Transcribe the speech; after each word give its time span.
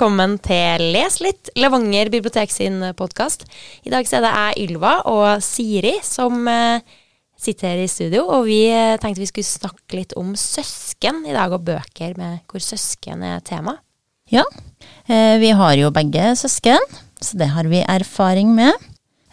velkommen 0.00 0.38
til 0.40 0.80
Les 0.94 1.18
litt, 1.20 1.50
Levanger 1.60 2.08
bibliotek 2.08 2.48
sin 2.48 2.78
podkast. 2.96 3.42
I 3.84 3.90
dag 3.92 4.06
er 4.08 4.22
det 4.24 4.30
jeg, 4.32 4.62
Ylva, 4.70 4.92
og 5.04 5.42
Siri 5.44 5.92
som 6.00 6.48
eh, 6.48 6.80
sitter 7.36 7.74
her 7.74 7.82
i 7.82 7.90
studio. 7.92 8.22
Og 8.32 8.46
vi 8.48 8.62
eh, 8.72 8.94
tenkte 8.96 9.20
vi 9.20 9.28
skulle 9.28 9.44
snakke 9.44 9.98
litt 9.98 10.14
om 10.16 10.30
søsken 10.32 11.20
i 11.28 11.34
dag, 11.36 11.52
og 11.52 11.66
bøker 11.68 12.16
med 12.16 12.40
hvor 12.48 12.64
søsken 12.64 13.26
er 13.28 13.44
tema. 13.44 13.76
Ja, 14.32 14.46
eh, 15.04 15.36
vi 15.42 15.52
har 15.60 15.76
jo 15.76 15.92
begge 15.92 16.30
søsken, 16.40 16.80
så 17.20 17.36
det 17.36 17.50
har 17.52 17.68
vi 17.68 17.84
erfaring 17.84 18.56
med. 18.56 18.72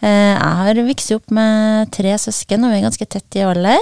Jeg 0.04 0.36
har 0.36 0.84
vokst 0.84 1.16
opp 1.16 1.32
med 1.32 1.96
tre 1.96 2.12
søsken, 2.20 2.68
og 2.68 2.76
vi 2.76 2.82
er 2.82 2.90
ganske 2.90 3.08
tett 3.08 3.40
i 3.40 3.48
alder. 3.48 3.80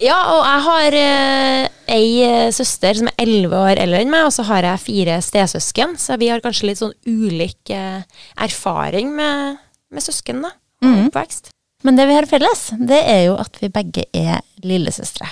Ja, 0.00 0.16
og 0.32 0.40
jeg 0.46 0.60
har 0.64 0.94
eh, 0.96 1.64
ei 1.92 2.04
eh, 2.24 2.48
søster 2.56 2.96
som 2.96 3.10
er 3.10 3.20
elleve 3.20 3.58
år 3.60 3.80
eldre 3.82 4.00
enn 4.00 4.12
meg, 4.12 4.24
og 4.28 4.32
så 4.32 4.46
har 4.48 4.64
jeg 4.64 4.80
fire 4.86 5.18
stesøsken, 5.24 5.96
så 6.00 6.16
vi 6.20 6.30
har 6.32 6.40
kanskje 6.44 6.70
litt 6.70 6.80
sånn 6.80 6.94
ulik 7.04 7.72
eh, 7.76 8.00
erfaring 8.40 9.12
med, 9.16 9.58
med 9.92 10.06
søsken, 10.06 10.40
da. 10.46 10.54
Mhm. 10.80 11.10
oppvekst. 11.10 11.50
Men 11.84 11.96
det 11.96 12.06
vi 12.08 12.14
har 12.16 12.26
felles, 12.28 12.62
det 12.88 13.00
er 13.08 13.22
jo 13.26 13.36
at 13.40 13.56
vi 13.60 13.68
begge 13.72 14.06
er 14.16 14.40
lillesøstre. 14.64 15.28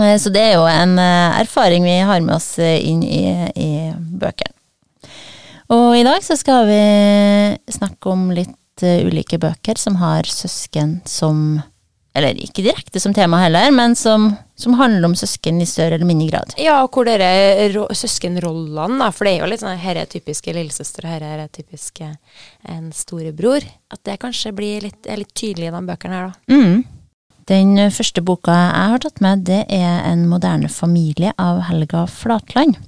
Eh, 0.00 0.16
Så 0.20 0.32
det 0.32 0.42
er 0.50 0.54
jo 0.58 0.66
en 0.68 0.98
eh, 1.00 1.40
erfaring 1.40 1.84
vi 1.88 1.96
har 2.04 2.20
med 2.24 2.36
oss 2.36 2.58
inn 2.60 3.02
i, 3.04 3.24
i 3.56 3.70
bøkene. 3.96 4.52
Og 5.72 5.94
i 5.96 6.04
dag 6.04 6.20
så 6.24 6.36
skal 6.36 6.66
vi 6.68 6.80
snakke 7.72 8.10
om 8.12 8.28
litt 8.36 8.84
ulike 8.84 9.38
bøker 9.40 9.78
som 9.80 9.96
har 9.96 10.28
søsken 10.28 10.98
som 11.08 11.62
Eller 12.14 12.38
ikke 12.38 12.62
direkte 12.62 13.00
som 13.02 13.10
tema 13.14 13.40
heller, 13.42 13.72
men 13.74 13.96
som, 13.98 14.28
som 14.54 14.76
handler 14.78 15.08
om 15.08 15.16
søsken 15.18 15.56
i 15.60 15.66
større 15.66 15.96
eller 15.96 16.06
mindre 16.06 16.28
grad. 16.30 16.52
Ja, 16.62 16.76
og 16.84 16.92
hvor 16.94 17.08
dere 17.08 17.66
ro- 17.74 17.88
søskenrollene, 17.90 19.00
da, 19.02 19.08
for 19.10 19.26
det 19.26 19.32
er 19.34 19.40
jo 19.42 19.48
litt 19.50 19.64
sånn 19.64 19.80
her 19.82 19.98
er 19.98 20.06
typiske 20.12 20.54
lillesøster, 20.54 21.08
og 21.08 21.10
her 21.10 21.24
er 21.42 21.48
typisk 21.50 21.98
eh, 22.06 22.12
en 22.70 22.92
storebror, 22.94 23.66
at 23.90 24.00
det 24.06 24.20
kanskje 24.22 24.52
blir 24.54 24.86
litt, 24.86 25.00
er 25.10 25.18
litt 25.24 25.34
tydelig 25.34 25.72
i 25.72 25.74
de 25.74 25.80
bøkene 25.88 26.20
her, 26.20 26.28
da. 26.30 26.54
Mm. 26.54 26.84
Den 27.50 27.74
første 27.92 28.22
boka 28.24 28.54
jeg 28.56 28.92
har 28.94 29.02
tatt 29.04 29.18
med, 29.20 29.42
det 29.44 29.64
er 29.74 29.98
En 30.08 30.22
moderne 30.30 30.70
familie 30.72 31.34
av 31.36 31.58
Helga 31.66 32.06
Flatland. 32.08 32.78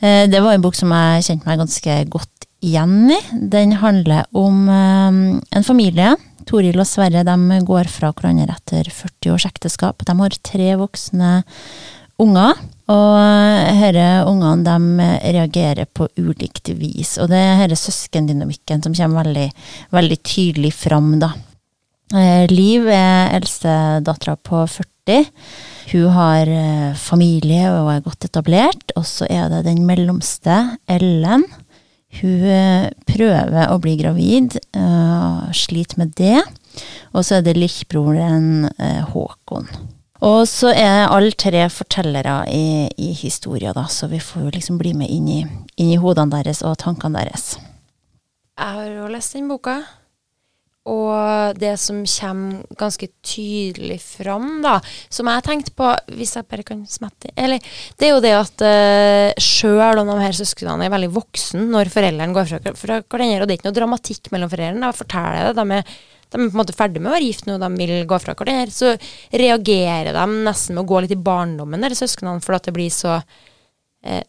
Eh, 0.00 0.28
Det 0.30 0.40
var 0.40 0.54
en 0.54 0.62
bok 0.64 0.78
som 0.78 0.94
jeg 0.94 1.26
kjente 1.26 1.50
meg 1.50 1.58
ganske 1.60 1.98
godt 2.08 2.46
igjen 2.64 3.10
i. 3.12 3.18
Den 3.52 3.74
handler 3.82 4.24
om 4.32 4.62
eh, 4.72 5.42
en 5.58 5.66
familie. 5.66 6.14
Toril 6.48 6.80
og 6.80 6.88
Sverre 6.88 7.24
de 7.26 7.58
går 7.66 7.90
fra 7.90 8.12
hverandre 8.12 8.56
etter 8.56 8.88
40 8.90 9.34
års 9.34 9.46
ekteskap. 9.48 10.04
De 10.06 10.16
har 10.20 10.38
tre 10.46 10.70
voksne 10.80 11.30
unger, 12.22 12.60
og 12.92 13.16
disse 13.80 14.08
ungene 14.28 15.08
reagerer 15.24 15.88
på 15.88 16.08
ulikt 16.20 16.70
vis. 16.78 17.16
Og 17.18 17.30
det 17.32 17.40
er 17.40 17.64
denne 17.64 17.80
søskendynamikken 17.80 18.84
som 18.84 18.94
kommer 18.94 19.24
veldig, 19.24 19.48
veldig 19.94 20.20
tydelig 20.22 20.72
fram, 20.76 21.16
da. 21.22 21.32
Eh, 22.14 22.44
Liv 22.52 22.86
er 22.92 23.32
eldstedattera 23.38 24.36
på 24.36 24.66
40. 24.68 25.24
Hun 25.90 26.10
har 26.14 26.48
eh, 26.48 26.92
familie 26.96 27.72
og 27.72 27.90
er 27.94 28.04
godt 28.04 28.28
etablert. 28.28 28.94
Og 28.98 29.06
så 29.08 29.26
er 29.30 29.48
det 29.52 29.64
den 29.66 29.84
mellomste, 29.88 30.78
Ellen. 30.86 31.46
Hun 32.20 32.44
eh, 32.46 32.90
prøver 33.08 33.72
å 33.72 33.80
bli 33.82 33.96
gravid, 33.98 34.58
uh, 34.76 35.50
sliter 35.54 35.98
med 36.02 36.14
det. 36.18 36.38
Og 37.14 37.26
så 37.26 37.38
er 37.38 37.44
det 37.46 37.56
lillebroren 37.58 38.68
uh, 38.78 39.02
Håkon. 39.10 39.68
Og 40.24 40.46
så 40.48 40.70
er 40.72 41.10
alle 41.12 41.34
tre 41.36 41.66
fortellere 41.68 42.38
i, 42.48 42.86
i 42.96 43.10
historien, 43.18 43.74
da, 43.76 43.84
så 43.90 44.08
vi 44.08 44.22
får 44.22 44.46
jo 44.46 44.54
liksom 44.54 44.78
bli 44.80 44.94
med 44.96 45.10
inn 45.12 45.26
i, 45.28 45.40
inn 45.76 45.90
i 45.92 46.00
hodene 46.00 46.32
deres 46.32 46.62
og 46.64 46.78
tankene 46.80 47.20
deres. 47.20 47.56
Jeg 48.54 48.78
har 48.78 48.88
jo 48.88 49.10
lest 49.10 49.34
den 49.34 49.50
boka, 49.50 49.80
og 50.84 51.56
det 51.56 51.72
som 51.80 52.02
kommer 52.04 52.76
ganske 52.76 53.06
tydelig 53.24 53.96
fram, 54.04 54.58
da, 54.64 54.74
som 55.08 55.30
jeg 55.32 55.44
tenkte 55.46 55.72
på, 55.76 55.88
hvis 56.12 56.34
jeg 56.36 56.44
bare 56.50 56.66
kan 56.66 56.82
smette 56.88 57.30
Eller 57.40 57.62
det 57.96 58.08
er 58.08 58.12
jo 58.12 58.24
det 58.24 58.32
at 58.36 58.64
uh, 58.64 59.40
sjøl 59.40 60.02
om 60.02 60.10
de 60.12 60.18
her 60.20 60.36
søsknene 60.36 60.84
er 60.84 60.92
veldig 60.92 61.08
voksen 61.14 61.70
når 61.72 61.92
foreldrene 61.92 62.36
går 62.36 62.50
fra, 62.50 62.74
fra 62.76 63.00
hverandre, 63.00 63.40
og 63.40 63.48
det 63.48 63.56
er 63.56 63.62
ikke 63.62 63.70
noe 63.70 63.78
dramatikk 63.80 64.28
mellom 64.34 64.52
foreldrene, 64.52 64.84
da 64.84 64.92
forteller 64.98 65.40
jeg 65.40 65.48
det, 65.48 65.56
de 65.62 65.78
er, 65.78 65.96
de 66.34 66.36
er 66.36 66.44
på 66.44 66.44
en 66.50 66.60
måte 66.60 66.76
ferdig 66.76 67.00
med 67.00 67.12
å 67.12 67.16
være 67.16 67.30
gift 67.30 67.48
nå, 67.48 67.56
de 67.64 67.72
vil 67.80 67.96
gå 68.10 68.20
fra 68.20 68.36
hverandre, 68.36 68.76
så 68.76 68.92
reagerer 69.32 70.12
de 70.12 70.28
nesten 70.50 70.76
med 70.76 70.84
å 70.84 70.88
gå 70.92 71.00
litt 71.04 71.16
i 71.16 71.20
barndommen, 71.30 71.88
de 71.88 71.96
søsknene, 71.96 72.44
for 72.44 72.58
at 72.58 72.68
det 72.68 72.76
blir 72.76 72.92
så 72.92 73.16
eh, 73.22 73.42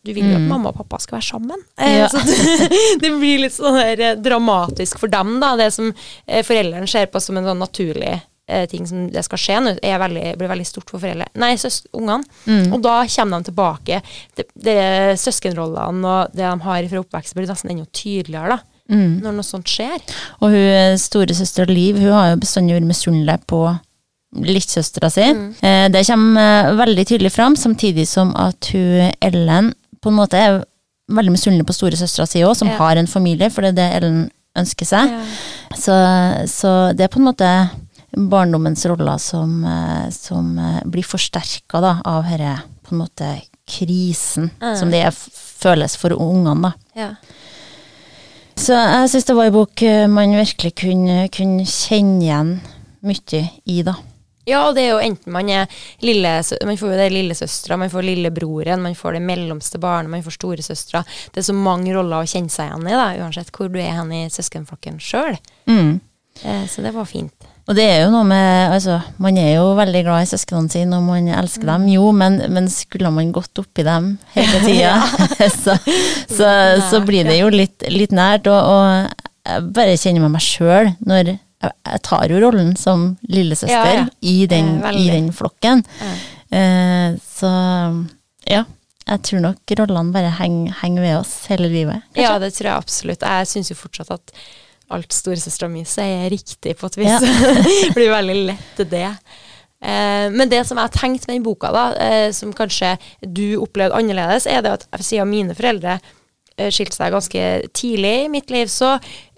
du 0.04 0.14
vil 0.14 0.24
jo 0.30 0.36
at 0.38 0.42
Mm. 0.46 0.48
mamma 0.48 0.70
og 0.72 0.78
pappa 0.78 1.00
skal 1.04 1.18
være 1.20 1.28
sammen. 1.28 1.60
Eh, 1.78 1.98
Ja. 2.00 2.08
så 2.08 2.22
det, 2.24 2.70
det 3.02 3.10
blir 3.20 3.42
litt 3.44 3.54
sånn 3.58 3.76
eh, 3.82 4.16
dramatisk 4.16 5.00
for 5.02 5.08
dem, 5.12 5.40
da. 5.42 5.56
Det 5.60 5.72
som 5.74 5.92
eh, 6.28 6.44
foreldrene 6.48 6.88
ser 6.88 7.08
på 7.12 7.20
som 7.22 7.38
en 7.38 7.44
sånn 7.50 7.60
naturlig 7.60 8.14
eh, 8.48 8.66
ting 8.70 8.86
som 8.88 9.08
det 9.12 9.24
skal 9.26 9.38
skje 9.42 9.58
nå, 9.66 9.74
er 9.84 9.98
veldig, 10.00 10.38
blir 10.38 10.48
veldig 10.52 10.68
stort 10.70 10.90
for 10.94 11.00
foreldre. 11.02 11.28
Nei, 11.42 11.56
ungene. 11.94 12.24
Mm. 12.46 12.74
Og 12.74 12.82
da 12.86 13.00
kommer 13.18 13.42
de 13.42 13.50
tilbake. 13.52 14.02
Det, 14.38 14.46
det 14.56 14.78
Søskenrollene 15.20 16.06
og 16.08 16.32
det 16.36 16.46
de 16.46 16.60
har 16.68 16.88
fra 16.92 17.02
oppvekst, 17.04 17.36
blir 17.36 17.48
nesten 17.50 17.72
enda 17.74 17.86
tydeligere, 17.92 18.56
da. 18.56 18.72
Mm. 18.86 19.16
Når 19.24 19.34
noe 19.34 19.44
sånt 19.48 19.66
skjer. 19.66 19.98
Og 20.46 20.52
hun 20.54 20.98
storesøster 21.02 21.66
Liv 21.72 21.98
hun 21.98 22.12
har 22.14 22.28
jo 22.36 22.42
bestandig 22.44 22.76
vært 22.78 22.86
misunnelig 22.92 23.40
på 23.50 23.64
lillesøstera 24.44 25.10
si. 25.12 25.22
Eh, 25.62 25.88
det 25.90 26.06
kommer 26.08 26.42
eh, 26.70 26.76
veldig 26.76 27.06
tydelig 27.08 27.32
fram, 27.32 27.56
samtidig 27.56 28.08
som 28.08 28.34
at 28.36 28.72
hun 28.74 29.12
Ellen 29.22 29.74
på 30.02 30.10
en 30.12 30.18
måte 30.20 30.38
er 30.38 30.64
veldig 31.12 31.32
misunnelig 31.32 31.66
på 31.70 31.74
storesøstera 31.78 32.28
si 32.28 32.40
òg, 32.44 32.56
som 32.56 32.68
Ja. 32.68 32.78
har 32.78 32.98
en 32.98 33.08
familie, 33.08 33.50
for 33.50 33.62
det 33.62 33.70
er 33.70 33.76
det 33.80 33.90
Ellen 34.02 34.32
ønsker 34.58 34.86
seg. 34.86 35.10
Så, 35.76 35.94
så 36.48 36.94
det 36.96 37.04
er 37.06 37.08
på 37.14 37.20
en 37.20 37.28
måte 37.32 37.70
barndommens 38.16 38.86
roller 38.88 39.18
som, 39.20 39.64
eh, 39.66 40.10
som 40.10 40.54
blir 40.86 41.04
forsterka 41.04 41.82
av 42.06 42.24
denne 42.24 42.62
på 42.86 42.94
en 42.94 43.02
måte 43.02 43.42
krisen 43.68 44.52
Mm. 44.62 44.76
som 44.78 44.92
det 44.92 45.04
er, 45.06 45.12
føles 45.12 45.96
for 45.98 46.10
ungene. 46.14 46.62
da. 46.62 46.74
Ja. 46.96 47.10
Så 48.56 48.72
jeg 48.74 49.10
syns 49.10 49.26
det 49.26 49.36
var 49.36 49.46
ei 49.50 49.52
bok 49.52 49.82
man 50.10 50.32
virkelig 50.38 50.76
kunne, 50.76 51.28
kunne 51.34 51.66
kjenne 51.66 52.22
igjen 52.24 52.52
mye 53.04 53.42
i, 53.68 53.82
da. 53.84 53.96
Ja, 54.46 54.68
og 54.68 54.76
det 54.78 54.86
er 54.86 54.92
jo 54.94 55.02
enten 55.02 55.34
man 55.34 55.50
er 55.50 55.72
lille, 56.06 56.36
man 56.70 56.78
får 56.78 56.94
jo 56.94 57.00
det 57.00 57.08
lillesøstera, 57.14 57.80
man 57.82 57.92
får 57.94 58.06
lillebroren, 58.06 58.84
man 58.84 58.98
får 58.98 59.18
det 59.18 59.24
mellomste 59.26 59.82
barnet, 59.82 60.12
man 60.14 60.26
får 60.26 60.38
storesøstera. 60.38 61.02
Det 61.34 61.42
er 61.42 61.50
så 61.50 61.58
mange 61.58 61.96
roller 61.96 62.22
å 62.22 62.30
kjenne 62.30 62.54
seg 62.54 62.70
igjen 62.70 62.90
i, 62.92 62.94
da, 62.94 63.10
uansett 63.26 63.50
hvor 63.56 63.72
du 63.74 63.80
er 63.82 63.98
hen 63.98 64.14
i 64.14 64.26
søskenflokken 64.34 65.02
sjøl. 65.02 65.40
Mm. 65.70 65.98
Eh, 66.44 66.64
så 66.70 66.86
det 66.86 66.94
var 66.96 67.10
fint. 67.10 67.52
Og 67.66 67.74
det 67.74 67.86
er 67.90 68.04
jo 68.04 68.12
noe 68.14 68.26
med 68.30 68.74
Altså, 68.76 69.00
man 69.22 69.38
er 69.42 69.56
jo 69.56 69.72
veldig 69.78 70.02
glad 70.06 70.26
i 70.26 70.30
søsknene 70.30 70.70
sine, 70.70 71.00
og 71.00 71.08
man 71.08 71.30
elsker 71.34 71.66
dem 71.70 71.88
jo, 71.90 72.12
men, 72.14 72.38
men 72.54 72.70
skulle 72.70 73.10
man 73.14 73.34
gått 73.34 73.62
oppi 73.62 73.86
dem 73.88 74.16
hele 74.36 74.62
tida, 74.68 75.00
så, 75.64 75.78
så, 76.30 76.52
så 76.92 77.02
blir 77.06 77.26
det 77.26 77.40
jo 77.40 77.50
litt, 77.54 77.88
litt 77.90 78.14
nært. 78.14 78.52
Og, 78.52 78.62
og 78.62 79.26
jeg 79.46 79.66
bare 79.74 79.98
kjenner 79.98 80.26
med 80.26 80.38
meg 80.38 80.46
sjøl 80.46 80.94
når 81.06 81.36
jeg, 81.64 82.02
tar 82.06 82.30
jo 82.30 82.40
rollen 82.44 82.76
som 82.80 83.06
lillesøster 83.32 83.72
Ja, 83.72 83.94
ja. 84.02 84.08
I, 84.22 84.46
den, 84.52 84.76
Eh, 84.84 85.00
i 85.02 85.08
den 85.10 85.32
flokken. 85.34 85.84
Eh, 86.52 87.16
så 87.22 87.52
ja. 88.50 88.66
Jeg 89.06 89.22
tror 89.22 89.42
nok 89.44 89.74
rollene 89.78 90.14
bare 90.14 90.32
henger, 90.40 90.74
henger 90.82 91.04
ved 91.04 91.18
oss 91.20 91.34
hele 91.52 91.70
livet. 91.70 92.02
kanskje. 92.10 92.24
Ja, 92.26 92.38
det 92.42 92.54
tror 92.56 92.70
jeg 92.72 92.76
absolutt. 92.76 93.22
Jeg 93.22 93.50
syns 93.52 93.70
jo 93.70 93.78
fortsatt 93.78 94.10
at 94.16 94.34
alt 94.96 95.14
storesøstera 95.14 95.70
mi 95.70 95.84
sier 95.86 96.26
er 96.26 96.34
riktig, 96.34 96.74
på 96.78 96.90
et 96.90 96.98
vis. 96.98 97.28
Det 97.86 97.94
blir 97.94 98.10
veldig 98.14 98.38
lett 98.50 98.72
til 98.78 98.90
det. 98.90 99.12
Eh, 99.86 100.26
men 100.34 100.50
det 100.50 100.64
som 100.66 100.78
jeg 100.78 100.90
har 100.90 100.98
tenkt 100.98 101.28
med 101.28 101.38
den 101.38 101.46
boka, 101.46 101.70
da, 101.74 101.86
eh, 102.02 102.32
som 102.34 102.54
kanskje 102.54 102.96
du 103.22 103.58
opplevde 103.62 103.98
annerledes, 103.98 104.50
er 104.50 104.66
det 104.66 104.74
at 104.74 105.06
siden 105.06 105.30
mine 105.30 105.58
foreldre 105.58 106.00
skilte 106.72 106.96
seg 106.96 107.12
ganske 107.12 107.40
tidlig 107.76 108.14
i 108.24 108.30
mitt 108.32 108.50
liv, 108.54 108.70
så 108.72 108.94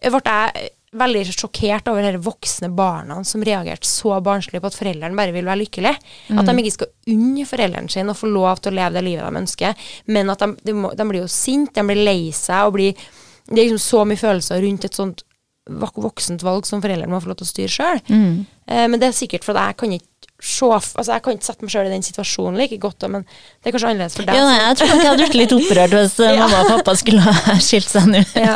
ble 0.05 0.19
jeg 0.21 0.67
veldig 0.95 1.23
sjokkert 1.35 1.89
over 1.91 2.05
de 2.05 2.19
voksne 2.23 2.69
barna 2.71 3.19
som 3.27 3.43
reagerte 3.43 3.87
så 3.87 4.15
barnslig 4.23 4.61
på 4.63 4.69
at 4.69 4.77
foreldrene 4.77 5.17
bare 5.19 5.33
vil 5.35 5.47
være 5.47 5.61
lykkelige. 5.65 5.99
At 6.31 6.47
de 6.47 6.55
ikke 6.61 6.75
skal 6.77 7.13
unne 7.13 7.47
foreldrene 7.47 7.91
sine 7.91 8.13
å 8.13 8.17
få 8.17 8.29
lov 8.31 8.61
til 8.61 8.71
å 8.71 8.77
leve 8.79 8.95
det 8.95 9.05
livet 9.05 9.27
de 9.27 9.41
ønsker, 9.43 9.87
men 10.15 10.31
at 10.31 10.43
de, 10.43 10.53
de, 10.63 10.75
de 10.99 11.07
blir 11.11 11.25
jo 11.25 11.31
sinte, 11.31 11.75
de 11.81 11.87
blir 11.91 12.05
lei 12.07 12.19
seg, 12.35 12.67
og 12.69 12.77
blir 12.77 13.07
Det 13.47 13.61
er 13.61 13.69
liksom 13.69 13.79
så 13.79 14.03
mye 14.03 14.19
følelser 14.19 14.59
rundt 14.59 14.85
et 14.85 14.97
sånt 14.97 15.23
voksent 15.67 16.43
valg 16.43 16.65
som 16.67 16.81
foreldrene 16.83 17.11
må 17.11 17.19
få 17.23 17.31
lov 17.31 17.39
til 17.39 17.47
å 17.47 17.51
styre 17.51 17.71
sjøl. 17.71 18.01
Mm. 18.07 18.45
Eh, 18.67 18.85
men 18.91 18.99
det 18.99 19.09
er 19.09 19.15
sikkert 19.15 19.47
fordi 19.47 19.63
jeg 19.67 19.77
kan 19.79 19.95
ikke 19.97 20.16
se 20.39 20.67
Altså, 20.69 21.11
jeg 21.15 21.21
kan 21.25 21.33
ikke 21.33 21.47
sette 21.47 21.65
meg 21.65 21.71
sjøl 21.73 21.87
i 21.87 21.93
den 21.95 22.03
situasjonen 22.05 22.59
like 22.61 22.77
godt, 22.77 23.05
men 23.09 23.23
det 23.25 23.69
er 23.69 23.73
kanskje 23.73 23.89
annerledes 23.89 24.17
for 24.19 24.27
deg. 24.27 24.37
Ja, 24.37 24.43
nei, 24.45 24.57
jeg 24.61 24.77
tror 24.77 24.91
nok 24.91 24.99
jeg 25.01 25.09
hadde 25.09 25.23
blitt 25.23 25.37
litt 25.39 25.53
opprørt 25.57 25.95
hvis 25.97 26.17
eh, 26.21 26.33
Ja. 26.35 26.41
mamma 26.43 26.59
og 26.61 26.67
pappa 26.75 26.93
skulle 26.99 27.23
ha 27.25 27.55
skilt 27.67 27.89
seg 27.89 28.05
nå. 28.11 28.21
Ja. 28.37 28.53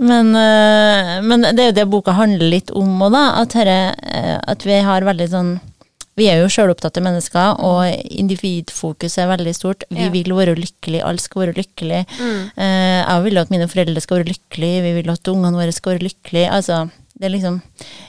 Men, 0.00 0.30
eh, 0.40 1.10
men 1.28 1.44
det 1.52 1.64
er 1.66 1.68
jo 1.68 1.74
det 1.80 1.88
boka 1.92 2.14
handler 2.16 2.48
litt 2.54 2.72
om 2.72 2.94
òg, 3.04 3.12
da. 3.12 3.24
At, 3.42 3.56
herre, 3.60 3.76
eh, 4.08 4.38
at 4.40 4.64
vi 4.64 4.78
har 4.88 5.04
veldig 5.08 5.28
sånn 5.34 5.50
Vi 6.18 6.26
er 6.26 6.40
jo 6.40 6.48
sjølopptatte 6.50 6.98
mennesker, 7.04 7.60
og 7.62 7.84
individfokus 8.10 9.14
er 9.22 9.28
veldig 9.30 9.52
stort. 9.54 9.84
Vi 9.94 10.08
vil 10.10 10.32
være 10.34 10.56
lykkelige, 10.58 11.04
alle 11.06 11.22
skal 11.22 11.44
være 11.44 11.54
lykkelige. 11.60 12.08
Mm. 12.18 12.40
Jeg 12.58 13.22
vil 13.28 13.38
at 13.38 13.52
mine 13.54 13.68
foreldre 13.70 14.02
skal 14.02 14.18
være 14.18 14.32
lykkelige, 14.32 14.80
vi 14.82 14.94
vil 14.96 15.12
at 15.12 15.30
ungene 15.30 15.60
våre 15.60 15.76
skal 15.76 15.94
være 15.94 16.08
lykkelige. 16.08 16.48
Altså, 16.56 16.80
det 17.14 17.28
er 17.28 17.34
liksom 17.36 17.60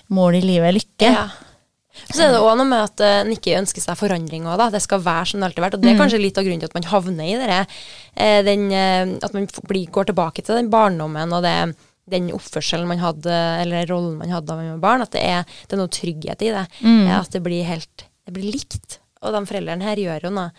målet 0.09 0.41
i 0.41 0.49
livet 0.49 0.71
er 0.71 0.77
lykke. 0.79 1.11
Ja. 1.13 1.27
Så 2.09 2.21
er 2.23 2.31
det 2.31 2.39
òg 2.39 2.53
noe 2.59 2.67
med 2.69 2.83
at 2.85 3.01
eh, 3.03 3.19
en 3.23 3.31
ikke 3.33 3.57
ønsker 3.59 3.81
seg 3.83 3.97
forandring 3.99 4.45
òg, 4.47 4.57
da. 4.61 4.69
Det 4.73 4.81
skal 4.83 5.01
være 5.03 5.25
som 5.31 5.41
det 5.41 5.47
alltid 5.49 5.59
har 5.61 5.65
vært. 5.67 5.77
Og 5.79 5.83
det 5.83 5.89
er 5.91 5.97
kanskje 5.99 6.21
litt 6.21 6.37
av 6.39 6.45
grunnen 6.45 6.61
til 6.61 6.69
at 6.69 6.77
man 6.77 6.87
havner 6.91 7.25
i 7.25 7.37
det. 7.41 7.59
Eh, 8.15 8.39
den, 8.45 8.67
eh, 8.71 9.13
at 9.25 9.33
man 9.35 9.47
blir, 9.67 9.89
går 9.91 10.11
tilbake 10.11 10.45
til 10.45 10.59
den 10.59 10.69
barndommen 10.73 11.33
og 11.35 11.43
det, 11.43 11.55
den 12.09 12.29
oppførselen 12.33 12.87
man 12.89 13.01
hadde, 13.01 13.33
eller 13.65 13.89
rollen 13.89 14.15
man 14.21 14.31
hadde 14.33 14.47
da 14.49 14.55
man 14.59 14.71
var 14.77 14.83
barn. 14.85 15.05
At 15.05 15.13
det 15.17 15.25
er, 15.25 15.43
det 15.65 15.75
er 15.75 15.81
noe 15.81 15.91
trygghet 15.97 16.45
i 16.45 16.53
det. 16.55 16.65
Mm. 16.85 17.03
at 17.17 17.33
det 17.35 17.43
blir 17.45 17.65
helt 17.67 18.05
Det 18.29 18.33
blir 18.37 18.51
likt. 18.53 18.99
Og 19.25 19.33
de 19.35 19.41
foreldrene 19.49 19.83
her 19.83 19.99
gjør 19.99 20.29
jo 20.29 20.33
noe 20.37 20.51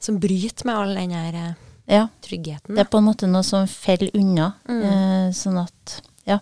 som 0.00 0.18
bryter 0.22 0.64
med 0.70 0.78
all 0.78 0.94
den 0.94 1.14
her 1.18 1.34
eh, 1.42 1.52
Ja, 1.98 2.06
tryggheten. 2.24 2.74
det 2.74 2.86
er 2.86 2.90
på 2.90 2.98
en 3.02 3.06
måte 3.10 3.28
noe 3.30 3.42
som 3.46 3.66
faller 3.70 4.10
unna. 4.14 4.52
Mm. 4.70 5.32
sånn 5.34 5.58
at 5.66 6.00
Ja. 6.26 6.38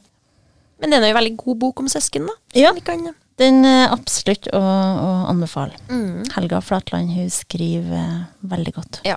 Men 0.80 0.90
det 0.90 0.96
er 0.98 1.04
nå 1.04 1.10
en 1.10 1.16
veldig 1.16 1.36
god 1.40 1.58
bok 1.58 1.80
om 1.80 1.88
søsken, 1.88 2.28
da. 2.28 2.34
Ja. 2.60 2.72
Vi 2.76 2.80
kan, 2.84 3.04
Den 3.40 3.64
er 3.66 3.88
absolutt 3.90 4.46
å, 4.54 4.60
å 4.60 5.08
anbefale. 5.30 5.74
mm. 5.90 6.28
Helga 6.36 6.60
Flatland 6.62 7.10
hun 7.16 7.30
skriver 7.34 7.96
eh, 7.98 8.20
veldig 8.46 8.74
godt. 8.76 9.00
Ja. 9.08 9.16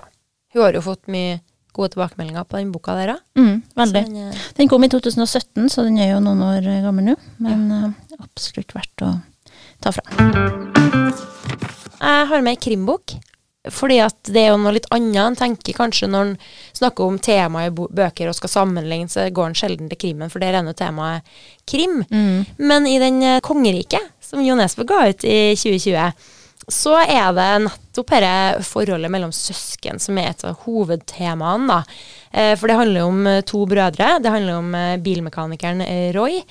Hun 0.54 0.62
har 0.64 0.74
jo 0.74 0.82
fått 0.82 1.06
mye 1.12 1.38
gode 1.76 1.92
tilbakemeldinger 1.94 2.46
på 2.48 2.58
den 2.58 2.72
boka 2.74 2.96
der. 2.98 3.12
Mm, 3.38 3.60
veldig. 3.78 4.02
Den, 4.08 4.16
eh, 4.32 4.44
Den 4.58 4.68
kom 4.72 4.82
i 4.84 4.90
2017, 4.90 5.68
så 5.70 5.84
den 5.86 6.00
er 6.02 6.14
jo 6.16 6.20
noen 6.24 6.42
år 6.42 6.66
gammel 6.82 7.12
nå. 7.12 7.16
Men 7.44 7.68
eh, 7.70 8.18
absolutt 8.18 8.74
verdt 8.74 9.06
å 9.06 9.12
ta 9.84 9.94
fram. 9.94 10.10
Jeg 11.98 12.26
har 12.30 12.42
med 12.42 12.54
ei 12.56 12.60
krimbok. 12.62 13.17
Fordi 13.74 13.98
at 14.04 14.16
det 14.32 14.42
er 14.42 14.48
jo 14.52 14.60
noe 14.62 14.72
litt 14.76 14.88
annet 14.94 15.18
en 15.22 15.36
tenker 15.38 15.76
kanskje 15.76 16.08
når 16.10 16.30
en 16.30 16.34
snakker 16.78 17.04
om 17.04 17.18
temaet 17.22 17.70
i 17.72 17.86
bøker 18.00 18.30
og 18.30 18.36
skal 18.38 18.52
sammenligne, 18.52 19.10
så 19.12 19.26
går 19.34 19.50
en 19.50 19.58
sjelden 19.58 19.90
til 19.90 20.00
krimmen, 20.00 20.30
for 20.32 20.42
der 20.42 20.56
er 20.58 20.64
nå 20.66 20.72
temaet 20.78 21.26
krim. 21.68 22.02
Men 22.58 22.86
i 22.88 22.98
den 23.02 23.22
eh, 23.22 23.40
Kongeriket, 23.44 24.10
som 24.24 24.40
Jo 24.44 24.56
Nesbø 24.58 24.84
ga 24.88 25.04
ut 25.10 25.24
i 25.28 25.54
2020, 25.56 26.12
så 26.68 26.96
er 27.00 27.30
det 27.32 27.46
nettopp 27.64 28.10
dette 28.12 28.64
forholdet 28.68 29.08
mellom 29.10 29.30
søsken 29.32 29.96
som 30.02 30.18
er 30.20 30.34
et 30.34 30.42
av 30.44 30.58
hovedtemaene, 30.66 31.68
da. 31.70 31.78
Eh, 32.32 32.54
For 32.60 32.68
det 32.68 32.76
handler 32.80 33.06
om 33.08 33.22
eh, 33.26 33.40
to 33.48 33.62
brødre. 33.70 34.18
Det 34.20 34.34
handler 34.34 34.58
om 34.58 34.74
bilmekanikeren 35.04 35.80
Roy, 36.16 36.42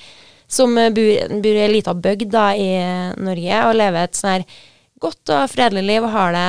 som 0.48 0.74
bor, 0.74 1.12
bor 1.44 1.54
i 1.54 1.62
ei 1.62 1.70
lita 1.70 1.92
bygd 1.94 2.34
i 2.56 2.68
Norge 3.20 3.62
og 3.68 3.76
lever 3.76 4.06
et 4.08 4.16
sånn 4.18 4.38
her 4.38 4.44
godt 4.98 5.30
og 5.30 5.50
fredelig 5.52 5.84
liv 5.86 6.02
og 6.02 6.10
har 6.10 6.32
det, 6.34 6.46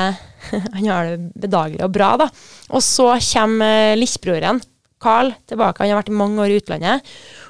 han 0.76 0.88
har 0.90 1.12
det 1.14 1.32
bedagelig 1.48 1.84
og 1.86 1.94
bra, 1.96 2.14
da. 2.22 2.30
Og 2.76 2.84
så 2.86 3.12
kommer 3.32 3.94
eh, 3.94 3.98
lillebroren, 4.00 4.62
Carl, 5.00 5.30
tilbake. 5.48 5.80
Han 5.86 5.94
har 5.94 6.02
vært 6.02 6.10
i 6.12 6.18
mange 6.20 6.42
år 6.44 6.52
i 6.52 6.58
utlandet. 6.60 7.06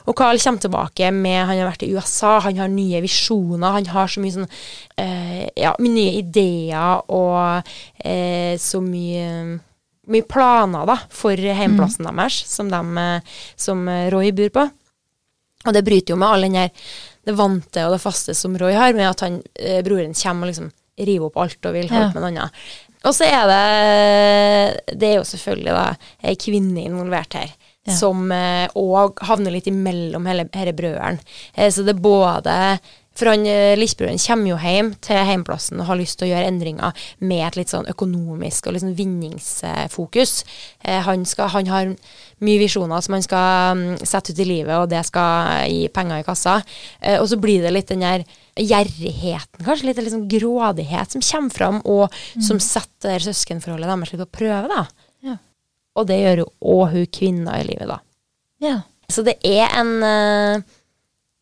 Og 0.05 0.13
Carl 0.17 0.37
kommer 0.41 0.61
tilbake 0.61 1.07
med 1.13 1.47
Han 1.49 1.57
har 1.57 1.69
vært 1.71 1.83
i 1.85 1.89
USA, 1.95 2.35
han 2.45 2.59
har 2.61 2.69
nye 2.69 3.01
visjoner, 3.01 3.73
han 3.73 3.87
har 3.89 4.07
så 4.09 4.21
mye 4.21 4.35
sånn 4.35 4.47
eh, 5.01 5.47
Ja, 5.57 5.71
nye 5.81 6.13
ideer 6.21 7.01
og 7.09 7.65
eh, 8.05 8.53
så 8.61 8.81
mye 8.85 9.59
mye 10.09 10.25
planer 10.25 10.87
da, 10.89 10.95
for 11.13 11.37
hjemplassen 11.37 12.07
deres, 12.07 12.39
som, 12.49 12.69
dem, 12.73 12.95
eh, 12.97 13.35
som 13.59 13.83
eh, 13.89 14.07
Roy 14.13 14.31
bor 14.33 14.49
på. 14.55 14.63
Og 15.67 15.75
det 15.75 15.83
bryter 15.85 16.15
jo 16.15 16.17
med 16.21 16.29
all 16.33 16.45
den 16.47 16.55
her 16.57 16.71
det 17.27 17.35
vante 17.37 17.83
og 17.85 17.93
det 17.93 18.01
faste 18.01 18.33
som 18.37 18.55
Roy 18.57 18.73
har, 18.73 18.93
med 18.97 19.05
at 19.09 19.21
han, 19.25 19.37
eh, 19.59 19.83
broren 19.85 20.15
kommer 20.17 20.47
og 20.47 20.53
liksom 20.53 20.71
river 20.99 21.27
opp 21.29 21.37
alt 21.43 21.65
og 21.69 21.75
vil 21.77 21.89
holde 21.91 22.07
Ja. 22.07 22.13
med 22.15 22.23
noe 22.23 22.31
annet. 22.31 22.63
Og 23.07 23.15
så 23.15 23.29
er 23.29 23.47
det 23.47 24.95
Det 24.99 25.07
er 25.07 25.17
jo 25.19 25.27
selvfølgelig 25.27 25.75
da 25.75 25.85
ei 26.27 26.35
kvinne 26.39 26.83
involvert 26.83 27.37
her. 27.37 27.51
Ja. 27.87 27.95
Som 27.95 28.27
òg 28.29 29.21
havner 29.25 29.55
litt 29.55 29.69
imellom 29.71 30.27
hele, 30.27 30.45
hele 30.53 30.73
brøderen. 30.77 31.19
Eh, 31.55 31.71
så 31.71 31.85
det 31.87 31.95
er 31.95 32.03
både 32.03 32.55
For 33.17 33.27
han 33.27 33.45
eh, 33.49 33.79
kommer 34.23 34.47
jo 34.47 34.57
hjem 34.61 34.93
til 35.03 35.19
heimplassen 35.27 35.81
og 35.81 35.89
har 35.89 35.99
lyst 35.99 36.19
til 36.19 36.29
å 36.29 36.31
gjøre 36.31 36.47
endringer 36.47 37.07
med 37.19 37.41
et 37.47 37.57
litt 37.59 37.71
sånn 37.73 37.89
økonomisk 37.91 38.67
og 38.67 38.75
litt 38.75 38.85
sånn 38.85 38.95
vinningsfokus. 38.95 40.43
Eh, 40.83 41.01
han, 41.03 41.25
skal, 41.27 41.51
han 41.51 41.71
har 41.71 41.91
mye 42.45 42.61
visjoner 42.61 43.03
som 43.03 43.17
han 43.17 43.25
skal 43.25 43.79
mm, 43.79 44.05
sette 44.07 44.31
ut 44.31 44.39
i 44.39 44.47
livet, 44.47 44.75
og 44.77 44.87
det 44.91 45.01
skal 45.07 45.65
gi 45.67 45.89
penger 45.91 46.21
i 46.21 46.27
kassa. 46.27 46.59
Eh, 47.01 47.17
og 47.19 47.27
så 47.31 47.39
blir 47.41 47.65
det 47.65 47.73
litt 47.75 47.91
den 47.91 48.05
der 48.05 48.23
gjerrigheten, 48.59 49.65
kanskje 49.65 49.89
litt, 49.89 50.01
sånn 50.11 50.29
grådighet 50.31 51.15
som 51.15 51.23
kommer 51.23 51.55
fram, 51.55 51.83
og 51.87 52.15
som 52.43 52.59
setter 52.63 53.23
søskenforholdet 53.23 53.87
deres 53.87 54.13
litt 54.13 54.23
på 54.25 54.31
prøve, 54.41 54.71
da. 54.71 54.85
Ja. 55.27 55.37
Og 55.99 56.07
det 56.07 56.21
gjør 56.21 56.45
jo 56.45 56.49
òg 56.77 56.95
hun 56.95 57.11
kvinna 57.19 57.59
i 57.59 57.67
livet, 57.67 57.87
da. 57.91 57.99
Ja. 58.63 58.77
Så 59.09 59.23
det 59.25 59.39
er 59.47 59.71
en 59.73 60.03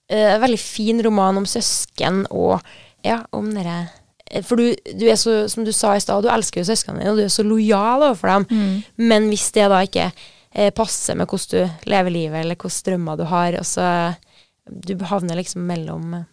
eh, 0.10 0.38
veldig 0.42 0.60
fin 0.60 1.02
roman 1.06 1.38
om 1.38 1.46
søsken 1.46 2.26
og 2.32 2.60
ja, 3.06 3.22
om 3.32 3.50
dere 3.54 3.90
eh, 4.30 4.42
For 4.44 4.56
du, 4.60 4.74
du 5.00 5.06
er 5.08 5.16
så, 5.20 5.48
som 5.52 5.64
du 5.68 5.72
sa 5.72 5.96
i 5.96 6.02
stad, 6.04 6.24
du 6.26 6.30
elsker 6.34 6.62
jo 6.64 6.68
søsknene 6.72 7.00
dine, 7.04 7.12
og 7.14 7.18
du 7.22 7.24
er 7.28 7.34
så 7.34 7.46
lojal 7.48 8.04
overfor 8.10 8.28
dem. 8.34 8.82
Men 8.98 9.30
hvis 9.32 9.50
det 9.56 9.70
da 9.72 9.82
ikke 9.86 10.10
uh, 10.12 10.70
passer 10.76 11.16
med 11.16 11.28
hvordan 11.30 11.54
du 11.54 11.90
lever 11.92 12.12
livet, 12.16 12.40
eller 12.42 12.56
hvilke 12.58 12.84
drømmer 12.90 13.18
du 13.20 13.24
har, 13.30 13.60
og 13.60 13.66
så 13.68 14.16
Du 14.68 14.98
havner 15.08 15.36
liksom 15.40 15.62
mellom 15.64 16.26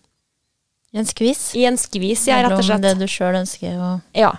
I 0.92 0.98
en 0.98 1.06
skvis. 1.06 1.52
I 1.54 1.66
en 1.68 1.76
skvis, 1.78 2.26
ja, 2.26 2.40
rett 2.42 2.56
og 2.56 2.64
slett. 2.64 2.80
Mellom 2.82 2.98
det 2.98 3.06
du 3.06 3.10
sjøl 3.12 3.36
ønsker 3.38 3.78
og 3.78 4.00
Ja. 4.18 4.32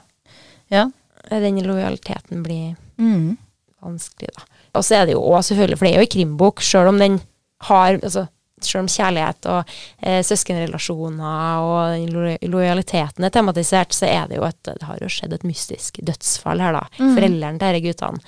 Ja. 0.71 0.89
Den 1.29 1.61
lojaliteten 1.63 2.43
blir 2.43 2.75
Mm. 2.97 3.37
vanskelig, 3.81 4.29
da. 4.35 4.43
Og 4.75 4.83
så 4.83 4.95
er 4.95 5.05
det 5.05 5.13
jo 5.13 5.21
også 5.21 5.53
selvfølgelig, 5.53 5.77
for 5.77 5.85
det 5.85 5.93
er 5.93 5.99
jo 5.99 6.07
en 6.07 6.13
krimbok, 6.15 6.61
sjøl 6.61 6.87
om 6.87 6.99
den 6.99 7.21
har 7.69 7.99
altså, 8.03 8.27
Selv 8.63 8.85
om 8.85 8.87
kjærlighet 8.87 9.45
og 9.51 9.71
eh, 9.99 10.21
søskenrelasjoner 10.23 11.65
og 11.65 12.05
lo- 12.13 12.37
lojaliteten 12.53 13.27
er 13.27 13.33
tematisert, 13.35 13.91
så 13.93 14.07
er 14.07 14.29
det 14.31 14.37
jo 14.39 14.45
et 14.47 14.61
Det 14.63 14.87
har 14.87 15.01
jo 15.01 15.09
skjedd 15.11 15.33
et 15.35 15.43
mystisk 15.43 15.99
dødsfall 16.01 16.63
her, 16.63 16.77
da. 16.77 16.85
Foreldrene 17.17 17.59
til 17.59 17.75
disse 17.75 17.85
guttene 17.89 18.23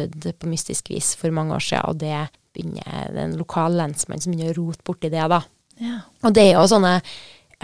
døde 0.00 0.32
på 0.32 0.48
mystisk 0.50 0.88
vis 0.90 1.12
for 1.20 1.30
mange 1.30 1.54
år 1.54 1.60
siden, 1.62 1.84
og 1.92 2.00
det 2.00 2.28
begynner 2.56 3.12
det 3.12 3.20
er 3.20 3.24
en 3.28 3.36
lokal 3.38 3.76
lensmann 3.76 4.20
som 4.24 4.32
begynner 4.32 4.56
å 4.56 4.62
rote 4.64 4.82
borti 4.88 5.10
det, 5.12 5.28
da. 5.28 5.42
Ja. 5.78 5.98
Og 6.24 6.32
det 6.34 6.46
er 6.48 6.54
jo 6.56 6.66
sånne 6.72 6.96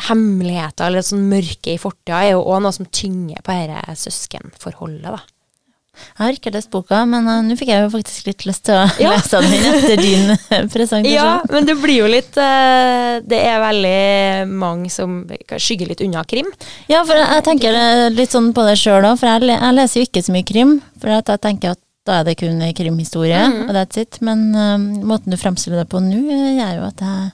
hemmeligheter, 0.09 0.87
eller 0.89 1.05
sånn 1.05 1.27
mørke 1.29 1.75
i 1.75 1.81
fortida, 1.81 2.23
er 2.25 2.35
jo 2.37 2.45
òg 2.45 2.63
noe 2.65 2.73
som 2.77 2.87
tynger 2.89 3.41
på 3.45 3.57
dette 3.57 3.97
søskenforholdet, 4.05 5.09
da. 5.17 5.21
Jeg 5.93 6.25
har 6.25 6.37
ikke 6.37 6.53
lest 6.55 6.71
boka, 6.73 7.03
men 7.09 7.27
uh, 7.29 7.41
nå 7.45 7.57
fikk 7.61 7.69
jeg 7.69 7.85
jo 7.85 7.91
faktisk 7.93 8.29
litt 8.31 8.47
lyst 8.49 8.65
til 8.69 8.79
å 8.79 8.87
Ja. 9.03 9.13
lese 9.15 9.41
den 9.45 9.67
etter 9.73 10.01
din 10.01 10.33
eh, 10.33 10.65
presentasjon. 10.73 11.13
Ja, 11.13 11.35
men 11.53 11.69
det 11.69 11.77
blir 11.83 12.03
jo 12.03 12.09
litt 12.11 12.37
uh, 12.41 13.21
Det 13.29 13.41
er 13.45 13.61
veldig 13.61 14.49
mange 14.49 14.93
som 14.93 15.23
skygger 15.53 15.93
litt 15.93 16.05
unna 16.05 16.25
krim. 16.29 16.49
Ja, 16.89 17.03
for 17.05 17.17
jeg, 17.19 17.29
jeg 17.29 17.47
tenker 17.49 17.81
litt 18.17 18.35
sånn 18.35 18.53
på 18.57 18.65
det 18.67 18.79
sjøl 18.81 19.05
òg, 19.05 19.21
for 19.21 19.29
jeg, 19.29 19.53
jeg 19.53 19.79
leser 19.79 20.01
jo 20.01 20.09
ikke 20.09 20.25
så 20.25 20.37
mye 20.37 20.49
krim. 20.49 20.79
For 21.03 21.13
at 21.13 21.33
jeg 21.33 21.45
tenker 21.45 21.77
at 21.77 21.83
da 22.09 22.19
er 22.19 22.27
det 22.27 22.39
kun 22.41 22.59
krimhistorie, 22.75 23.39
mm 23.47 23.53
-hmm. 23.53 23.69
og 23.69 23.75
that's 23.77 24.01
it. 24.01 24.21
Men 24.21 24.55
uh, 24.55 24.79
måten 25.07 25.31
du 25.31 25.37
fremstiller 25.37 25.79
det 25.79 25.89
på 25.89 26.01
nå, 26.01 26.19
gjør 26.59 26.77
jo 26.81 26.89
at 26.89 27.01
jeg, 27.01 27.31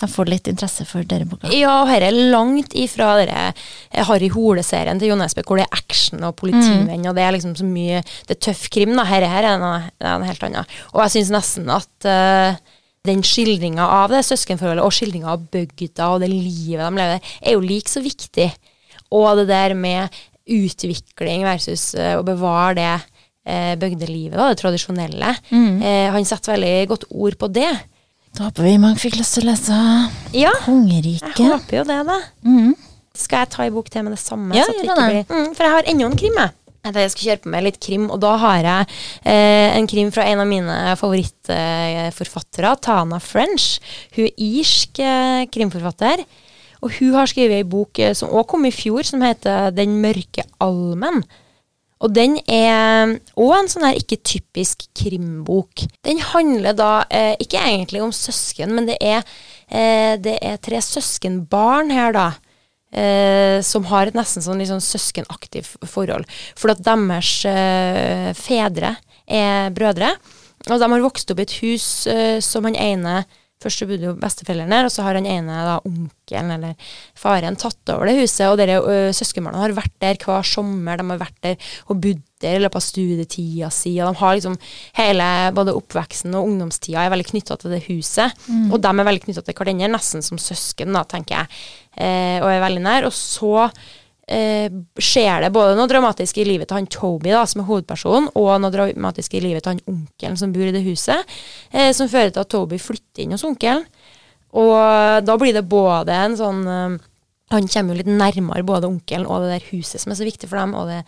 jeg 0.00 0.10
får 0.12 0.30
litt 0.30 0.50
interesse 0.50 0.86
for 0.88 1.06
denne 1.08 1.28
boka. 1.28 1.50
Ja, 1.54 1.80
og 1.82 1.90
dette 1.90 2.10
er 2.10 2.32
langt 2.34 2.74
ifra 2.78 3.14
dere 3.20 3.46
eh, 3.52 4.04
Harry 4.08 4.30
Hole-serien 4.34 5.00
til 5.00 5.12
Jon 5.12 5.24
Esbø, 5.24 5.44
hvor 5.46 5.60
det 5.60 5.66
er 5.68 5.78
action 5.78 6.24
og 6.26 6.36
politimenn, 6.40 7.06
og 7.08 7.16
det 7.16 7.24
er 7.24 7.34
liksom 7.36 7.54
så 7.58 7.66
mye 7.68 8.02
Det 8.26 8.36
er 8.36 8.42
tøff 8.48 8.68
krim, 8.74 8.94
da. 8.98 9.06
Dette 9.08 9.30
her 9.30 9.48
er 9.52 9.62
noe, 9.62 9.80
er 10.00 10.20
noe 10.20 10.28
helt 10.28 10.46
annet. 10.46 10.76
Og 10.92 11.04
jeg 11.04 11.16
syns 11.16 11.32
nesten 11.34 11.72
at 11.72 12.08
uh, 12.08 12.60
den 13.04 13.24
skildringa 13.26 13.86
av 14.00 14.12
det 14.12 14.24
søskenforholdet, 14.26 14.84
og 14.84 14.94
skildringa 14.94 15.32
av 15.34 15.48
bygda 15.52 16.12
og 16.14 16.22
det 16.24 16.30
livet 16.32 16.84
de 16.84 17.02
lever, 17.02 17.34
er 17.40 17.56
jo 17.56 17.64
like 17.64 17.92
så 17.92 18.02
viktig. 18.04 18.48
Og 19.14 19.28
det 19.40 19.48
der 19.52 19.76
med 19.78 20.22
utvikling 20.44 21.46
versus 21.46 21.92
uh, 21.96 22.16
å 22.20 22.26
bevare 22.26 22.78
det 22.80 22.94
eh, 23.44 23.74
bygdelivet, 23.80 24.36
da, 24.38 24.50
det 24.50 24.60
tradisjonelle. 24.62 25.34
Eh, 25.84 26.12
han 26.12 26.28
setter 26.28 26.56
veldig 26.56 26.88
godt 26.92 27.08
ord 27.10 27.38
på 27.40 27.50
det. 27.54 27.72
Da 28.34 28.48
håper 28.48 28.66
vi 28.66 28.74
mange 28.82 28.98
fikk 28.98 29.20
lyst 29.20 29.36
til 29.36 29.44
å 29.44 29.52
lese 29.52 29.76
Ja, 30.34 30.50
jeg 30.66 31.20
håper 31.38 31.76
jo 31.78 31.84
det, 31.86 32.00
da. 32.08 32.18
Mm. 32.42 32.72
Skal 33.14 33.44
jeg 33.44 33.50
ta 33.54 33.62
ei 33.62 33.70
bok 33.70 33.90
til 33.94 34.02
med 34.02 34.16
det 34.16 34.18
samme? 34.18 34.56
Ja, 34.58 34.64
det. 34.66 34.88
blir, 34.90 35.20
mm, 35.28 35.52
for 35.54 35.62
jeg 35.62 35.74
har 35.76 35.90
ennå 35.92 36.08
en 36.10 36.16
krim, 36.18 36.40
jeg. 36.42 36.54
Jeg 36.84 37.12
skal 37.14 37.28
kjøre 37.28 37.40
på 37.44 37.52
med 37.54 37.64
litt 37.64 37.78
krim, 37.80 38.08
og 38.12 38.18
da 38.20 38.32
har 38.42 38.66
jeg 38.66 38.88
eh, 39.22 39.76
en 39.78 39.86
krim 39.88 40.10
fra 40.12 40.26
en 40.28 40.42
av 40.42 40.50
mine 40.50 40.74
favorittforfattere, 41.00 42.74
Tana 42.84 43.20
French. 43.22 43.78
Hun 44.18 44.26
er 44.26 44.34
irsk 44.50 45.00
eh, 45.00 45.46
krimforfatter. 45.54 46.26
Og 46.84 46.92
hun 46.98 47.14
har 47.16 47.30
skrevet 47.30 47.62
ei 47.62 47.64
bok 47.64 48.02
eh, 48.02 48.12
som 48.18 48.34
også 48.34 48.50
kom 48.50 48.66
i 48.68 48.74
fjor, 48.74 49.06
som 49.08 49.24
heter 49.24 49.70
Den 49.72 49.96
mørke 50.02 50.44
almen. 50.60 51.22
Og 52.04 52.12
den 52.12 52.36
er 52.44 53.14
òg 53.40 53.52
en 53.56 53.70
sånn 53.72 53.86
her 53.88 53.96
ikke 53.96 54.18
typisk 54.20 54.84
krimbok. 54.92 55.86
Den 56.04 56.20
handler 56.20 56.76
da 56.76 56.90
eh, 57.08 57.32
ikke 57.40 57.62
egentlig 57.64 58.02
om 58.04 58.12
søsken, 58.12 58.74
men 58.76 58.90
det 58.90 58.98
er, 59.00 59.24
eh, 59.72 60.14
det 60.20 60.36
er 60.44 60.60
tre 60.60 60.82
søskenbarn 60.84 61.94
her, 61.94 62.12
da. 62.12 62.26
eh, 62.94 63.58
som 63.64 63.88
har 63.90 64.06
et 64.06 64.14
nesten 64.14 64.44
sånn 64.44 64.60
sånn 64.68 64.84
søskenaktivt 64.84 65.80
forhold. 65.88 66.28
For 66.54 66.70
at 66.74 66.84
deres 66.84 67.32
eh, 67.48 68.30
fedre 68.36 68.94
er 69.26 69.72
brødre, 69.74 70.12
og 70.68 70.78
de 70.80 70.90
har 70.92 71.02
vokst 71.04 71.32
opp 71.32 71.40
i 71.40 71.46
et 71.48 71.56
hus 71.62 71.88
eh, 72.06 72.38
som 72.44 72.68
han 72.68 72.76
ene 72.76 73.24
Først 73.64 73.82
så 73.82 73.88
bodde 73.88 74.10
jo 74.10 74.18
besteforeldrene 74.20 74.76
der, 74.76 74.88
og 74.90 74.92
så 74.92 75.06
har 75.06 75.18
han 75.18 75.28
ene 75.28 75.64
da 75.66 75.78
onkelen 75.88 76.52
eller 76.58 76.92
faren 77.18 77.58
tatt 77.60 77.94
over 77.94 78.10
det 78.10 78.18
huset. 78.20 78.46
Og 78.50 78.60
dere 78.60 79.08
søskenbarna 79.16 79.64
har 79.64 79.76
vært 79.76 79.96
der 80.04 80.20
hver 80.20 80.46
sommer. 80.46 81.00
De 81.00 81.08
har 81.10 81.24
vært 81.24 81.40
der 81.44 81.74
og 81.88 81.98
bodd 82.04 82.22
der 82.44 82.58
i 82.58 82.62
løpet 82.62 82.78
av 82.78 82.84
studietida 82.84 83.70
si. 83.72 83.94
Og 84.02 84.12
de 84.12 84.20
har 84.20 84.36
liksom 84.36 84.56
hele 84.98 85.28
både 85.56 85.74
oppveksten 85.78 86.36
og 86.36 86.50
ungdomstida 86.50 87.04
er 87.04 87.12
veldig 87.14 87.28
knytta 87.32 87.58
til 87.60 87.74
det 87.74 87.82
huset. 87.88 88.46
Mm. 88.46 88.70
Og 88.70 88.78
de 88.84 88.92
er 88.92 89.10
veldig 89.10 89.24
knytta 89.26 89.44
til 89.46 89.58
hverandre, 89.58 89.90
nesten 89.94 90.24
som 90.24 90.40
søsken, 90.40 90.94
da, 90.96 91.04
tenker 91.08 91.40
jeg. 91.40 91.60
Eh, 91.96 92.38
og 92.42 92.50
er 92.50 92.64
veldig 92.64 92.84
nær. 92.84 93.08
Og 93.08 93.16
så 93.16 93.68
eh, 94.26 94.72
skjer 95.00 95.44
det 95.44 95.52
både 95.54 95.76
noe 95.78 95.90
dramatisk 95.90 96.38
i 96.40 96.46
livet 96.48 96.70
til 96.70 96.80
han 96.80 96.90
Toby, 96.90 97.32
da, 97.34 97.44
som 97.48 97.62
er 97.62 97.68
hovedpersonen, 97.68 98.30
og 98.40 98.52
noe 98.62 98.72
dramatisk 98.74 99.36
i 99.36 99.42
livet 99.44 99.64
til 99.64 99.74
han 99.74 99.82
onkelen 99.90 100.38
som 100.40 100.52
bor 100.54 100.68
i 100.68 100.74
det 100.74 100.84
huset, 100.86 101.34
eh, 101.72 101.92
som 101.96 102.10
fører 102.10 102.34
til 102.34 102.44
at 102.44 102.52
Toby 102.52 102.80
flytter 102.80 103.24
inn 103.24 103.34
hos 103.36 103.46
onkelen. 103.46 103.84
Og 104.54 105.26
da 105.26 105.34
blir 105.40 105.56
det 105.56 105.66
både 105.66 106.14
en 106.14 106.36
sånn 106.38 106.60
eh, 106.70 107.00
Han 107.50 107.66
kommer 107.66 107.92
jo 107.92 107.98
litt 107.98 108.10
nærmere 108.10 108.62
både 108.66 108.86
onkelen 108.86 109.26
og 109.26 109.42
det 109.42 109.50
der 109.50 109.66
huset 109.72 110.00
som 110.00 110.12
er 110.14 110.16
så 110.18 110.26
viktig 110.26 110.48
for 110.48 110.58
dem, 110.58 110.72
og 110.78 110.88
det, 110.88 111.02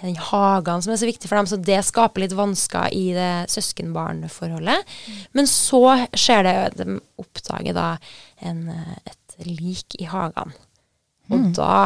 den 0.00 0.16
hagen 0.30 0.82
som 0.82 0.94
er 0.94 0.98
så 0.98 1.06
viktig 1.06 1.28
for 1.28 1.38
dem, 1.38 1.48
så 1.50 1.58
det 1.60 1.82
skaper 1.86 2.24
litt 2.24 2.34
vansker 2.34 2.94
i 2.96 3.12
det 3.14 3.50
søskenbarnforholdet. 3.52 4.80
Mm. 4.80 5.20
Men 5.36 5.50
så 5.50 5.82
skjer 6.16 6.46
det 6.48 6.54
De 6.80 6.96
oppdager 7.20 7.76
da 7.76 7.90
en, 8.40 8.64
et 9.04 9.46
lik 9.46 9.94
i 10.00 10.08
hagen. 10.08 10.56
Og 11.30 11.38
mm. 11.38 11.52
da 11.60 11.76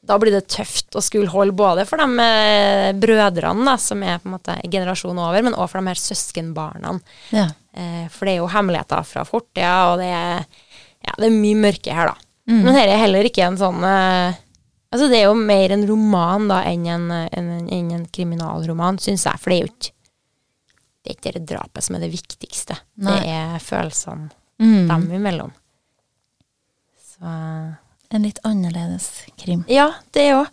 da 0.00 0.16
blir 0.18 0.32
det 0.32 0.46
tøft 0.48 0.96
å 0.96 1.02
skulle 1.04 1.30
holde 1.30 1.54
både 1.56 1.84
for 1.88 2.00
de 2.00 2.24
eh, 2.24 2.90
brødrene, 2.96 3.66
da, 3.68 3.76
som 3.80 4.02
er 4.02 4.20
på 4.20 4.30
en 4.30 4.36
måte 4.38 4.56
generasjonen 4.64 5.20
over, 5.22 5.44
men 5.44 5.56
også 5.56 5.74
for 5.74 5.80
de 5.80 5.92
her 5.92 6.00
søskenbarna. 6.00 6.94
Ja. 7.36 7.46
Eh, 7.76 8.06
for 8.12 8.26
det 8.26 8.34
er 8.34 8.40
jo 8.40 8.50
hemmeligheter 8.50 9.06
fra 9.06 9.26
fortida, 9.28 9.74
og 9.92 10.00
det 10.00 10.08
er, 10.08 10.44
ja, 11.04 11.16
det 11.18 11.28
er 11.28 11.36
mye 11.36 11.62
mørke 11.68 11.96
her, 11.96 12.14
da. 12.14 12.28
Mm. 12.50 12.62
Men 12.64 12.72
dette 12.72 12.94
er 12.94 13.02
heller 13.04 13.28
ikke 13.28 13.44
en 13.46 13.60
sånn 13.60 13.84
eh, 13.86 14.38
Altså, 14.90 15.06
det 15.06 15.20
er 15.20 15.28
jo 15.28 15.36
mer 15.38 15.70
en 15.70 15.84
roman 15.86 16.48
da 16.50 16.64
enn 16.66 16.88
en, 16.90 17.04
en, 17.14 17.50
en, 17.62 17.90
en 17.94 18.06
kriminalroman, 18.10 18.96
syns 18.98 19.22
jeg. 19.22 19.38
For 19.38 19.52
det 19.52 19.58
er 19.60 19.60
jo 19.62 19.68
ikke 19.70 19.92
det 21.00 21.12
er 21.12 21.16
ikke 21.16 21.32
det 21.36 21.46
drapet 21.48 21.86
som 21.86 21.96
er 21.96 22.02
det 22.04 22.10
viktigste. 22.12 22.76
Nei. 23.00 23.14
Det 23.14 23.36
er 23.36 23.62
følelsene 23.62 24.32
mm. 24.60 24.88
dem 24.90 25.06
imellom. 25.16 25.52
Så 27.14 27.30
en 28.10 28.24
litt 28.26 28.40
annerledes 28.46 29.06
krim. 29.38 29.62
Ja, 29.70 29.86
det 30.14 30.26
òg. 30.34 30.48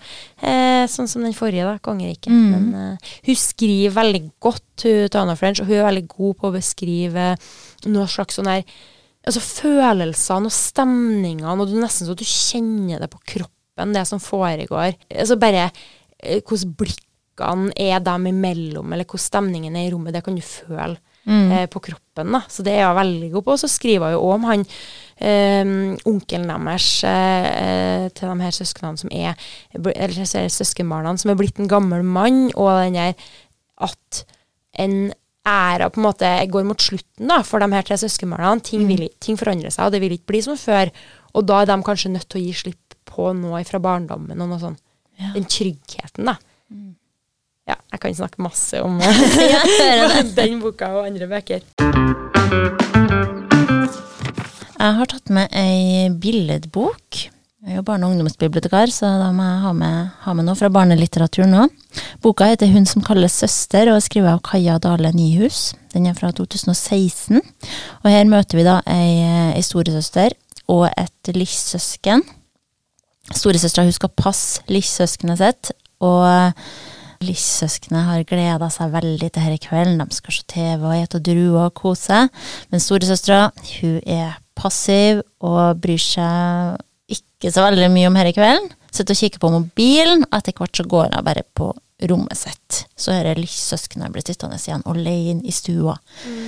Eh, 0.45 0.83
sånn 0.91 1.09
som 1.09 1.23
den 1.25 1.33
forrige, 1.37 1.65
da, 1.65 1.79
'Kongeriket'. 1.81 2.29
Mm. 2.29 2.51
Men 2.53 2.67
eh, 2.75 3.15
hun 3.25 3.39
skriver 3.39 3.95
veldig 3.97 4.21
godt, 4.39 4.85
hun 4.85 5.09
Tana 5.09 5.35
French, 5.35 5.61
og 5.61 5.71
hun 5.71 5.79
er 5.79 5.89
veldig 5.89 6.05
god 6.11 6.37
på 6.37 6.51
å 6.51 6.53
beskrive 6.53 7.25
noe 7.89 8.07
slags 8.07 8.39
sånn 8.39 8.51
her 8.51 8.63
Altså 9.27 9.41
følelsene 9.43 10.47
og 10.47 10.53
stemningene, 10.55 11.51
og 11.59 11.67
du 11.67 11.73
nesten 11.75 12.07
så 12.07 12.13
du 12.15 12.23
kjenner 12.23 13.01
det 13.03 13.09
på 13.11 13.19
kroppen, 13.27 13.91
det 13.91 14.05
som 14.07 14.21
foregår. 14.23 14.93
Altså 15.11 15.35
bare 15.35 15.65
eh, 16.23 16.39
hvordan 16.39 16.71
blikkene 16.79 17.73
er 17.75 17.99
dem 17.99 18.29
imellom, 18.31 18.93
eller 18.93 19.03
hvordan 19.03 19.25
stemningen 19.25 19.75
er 19.75 19.89
i 19.89 19.91
rommet, 19.91 20.15
det 20.15 20.23
kan 20.23 20.37
du 20.37 20.39
føle 20.39 20.95
mm. 21.27 21.51
eh, 21.51 21.67
på 21.71 21.81
kroppen. 21.83 22.31
da. 22.33 22.41
Så 22.49 22.65
det 22.65 22.77
er 22.77 22.87
hun 22.87 22.97
veldig 22.97 23.31
god 23.35 23.45
på. 23.45 23.55
Og 23.55 23.61
så 23.61 23.69
skriver 23.71 24.11
hun 24.11 24.15
jo 24.15 24.31
om 24.33 24.47
han 24.49 24.65
eh, 25.19 25.75
onkelen 26.09 26.49
deres 26.53 26.89
eh, 27.07 28.07
til 28.15 28.31
de 28.31 28.47
her 28.47 28.57
søsknene 28.57 29.03
som 29.03 29.13
er 29.13 29.37
Eller 29.77 30.49
søskenbarna 30.49 31.15
som 31.17 31.31
er 31.31 31.39
blitt 31.39 31.59
en 31.61 31.71
gammel 31.71 32.03
mann, 32.03 32.47
og 32.55 32.71
den 32.85 32.99
der 32.99 33.29
at 33.77 34.25
en 34.77 35.13
æra 35.47 35.87
på 35.89 36.01
en 36.01 36.07
måte 36.07 36.29
går 36.51 36.65
mot 36.67 36.81
slutten 36.81 37.29
da, 37.29 37.39
for 37.45 37.61
de 37.61 37.69
her 37.71 37.85
tre 37.85 37.97
søskenbarna. 37.99 38.57
Ting, 38.65 38.83
mm. 38.87 39.07
ting 39.23 39.39
forandrer 39.39 39.73
seg, 39.73 39.87
og 39.87 39.95
det 39.95 40.01
vil 40.03 40.17
ikke 40.17 40.33
bli 40.33 40.43
som 40.45 40.59
før. 40.59 40.91
Og 41.37 41.45
da 41.47 41.61
er 41.61 41.69
de 41.69 41.77
kanskje 41.85 42.11
nødt 42.13 42.27
til 42.29 42.41
å 42.41 42.45
gi 42.45 42.53
slipp 42.65 42.97
på 43.07 43.31
noe 43.37 43.63
fra 43.67 43.79
barndommen 43.81 44.43
og 44.43 44.51
noe 44.51 44.61
sånt. 44.61 44.81
Ja. 45.17 45.31
Den 45.33 45.47
tryggheten, 45.49 46.29
da. 46.29 46.35
Mm. 46.69 46.91
Ja, 47.67 47.75
jeg 47.91 47.99
kan 47.99 48.15
snakke 48.15 48.43
masse 48.43 48.79
om 48.85 48.99
den 50.37 50.59
boka 50.63 50.91
og 50.95 51.07
andre 51.09 51.27
bøker. 51.27 51.65
Jeg 54.77 54.93
har 54.99 55.09
tatt 55.09 55.33
med 55.33 55.51
ei 55.57 56.07
billedbok. 56.13 57.25
Jeg 57.67 57.73
er 57.73 57.79
jo 57.81 57.83
barne- 57.83 58.05
og 58.07 58.13
ungdomsbibliotekar, 58.13 58.87
så 58.93 59.09
da 59.19 59.31
må 59.35 59.43
jeg 59.43 59.61
ha 59.63 59.71
med, 59.75 60.11
ha 60.23 60.33
med 60.37 60.45
noe 60.47 60.55
fra 60.55 60.69
barnelitteratur 60.71 61.49
nå. 61.49 61.65
Boka 62.23 62.47
heter 62.47 62.69
Hun 62.71 62.85
som 62.87 63.03
kalles 63.03 63.33
søster, 63.41 63.89
og 63.89 63.97
er 63.97 64.05
skrevet 64.05 64.31
av 64.31 64.43
Kaja 64.45 64.77
Dale 64.79 65.11
Nyhus. 65.11 65.73
Den 65.91 66.05
er 66.07 66.15
fra 66.15 66.29
2016. 66.31 67.41
Og 67.41 68.07
her 68.07 68.29
møter 68.29 68.61
vi 68.61 68.67
da 68.67 68.77
ei, 68.87 69.25
ei 69.57 69.65
storesøster 69.65 70.37
og 70.71 70.85
et 70.93 71.33
livssøsken. 71.35 72.23
Storesøstera 73.35 73.91
skal 73.91 74.13
passe 74.15 74.63
livssøskenet 74.71 75.41
sitt, 75.41 75.73
og 75.99 76.63
livssøskenet 77.23 78.07
har 78.09 78.25
gleda 78.27 78.69
seg 78.73 78.91
veldig 78.93 79.29
til 79.29 79.41
denne 79.41 79.61
kvelden. 79.61 80.01
De 80.01 80.17
skal 80.17 80.35
se 80.35 80.45
TV 80.51 80.83
og 80.83 80.95
ete 80.97 81.21
druer 81.23 81.67
og 81.67 81.75
kose. 81.77 82.25
Men 82.71 82.83
storesøstera, 82.83 83.49
hun 83.79 83.97
er 84.03 84.37
passiv 84.57 85.23
og 85.45 85.81
bryr 85.81 86.01
seg 86.01 86.83
ikke 87.17 87.53
så 87.53 87.67
veldig 87.67 87.89
mye 87.93 88.09
om 88.09 88.17
denne 88.17 88.35
kvelden. 88.35 88.71
Sitter 88.91 89.13
og 89.13 89.21
kikker 89.21 89.41
på 89.43 89.51
mobilen, 89.53 90.25
og 90.27 90.39
etter 90.39 90.55
hvert 90.57 90.79
så 90.79 90.87
går 90.89 91.11
hun 91.11 91.25
bare 91.25 91.45
på 91.57 91.71
rommet 92.09 92.37
sitt. 92.37 92.83
Så 92.97 93.13
hører 93.13 93.33
er 93.33 93.41
lillesøskenet 93.41 94.13
blitt 94.13 94.29
sittende 94.29 94.59
igjen 94.61 94.85
alene 94.85 95.45
i 95.45 95.53
stua. 95.55 95.97
Mm. 96.25 96.45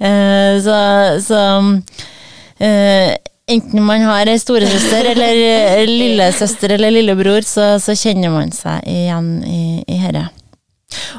uh, 0.00 0.54
så, 0.66 0.78
så 1.26 1.42
uh, 2.60 3.12
enten 3.50 3.82
man 3.84 4.04
har 4.06 4.30
storesøster 4.40 5.12
eller 5.12 5.86
lillesøster 5.88 6.76
eller 6.76 6.94
lillebror, 6.94 7.46
så, 7.46 7.72
så, 7.82 7.96
kjenner 7.98 8.32
man 8.34 8.52
seg 8.54 8.84
igjen 8.88 9.32
i, 9.46 9.62
i 9.90 9.98
herre. 10.00 10.28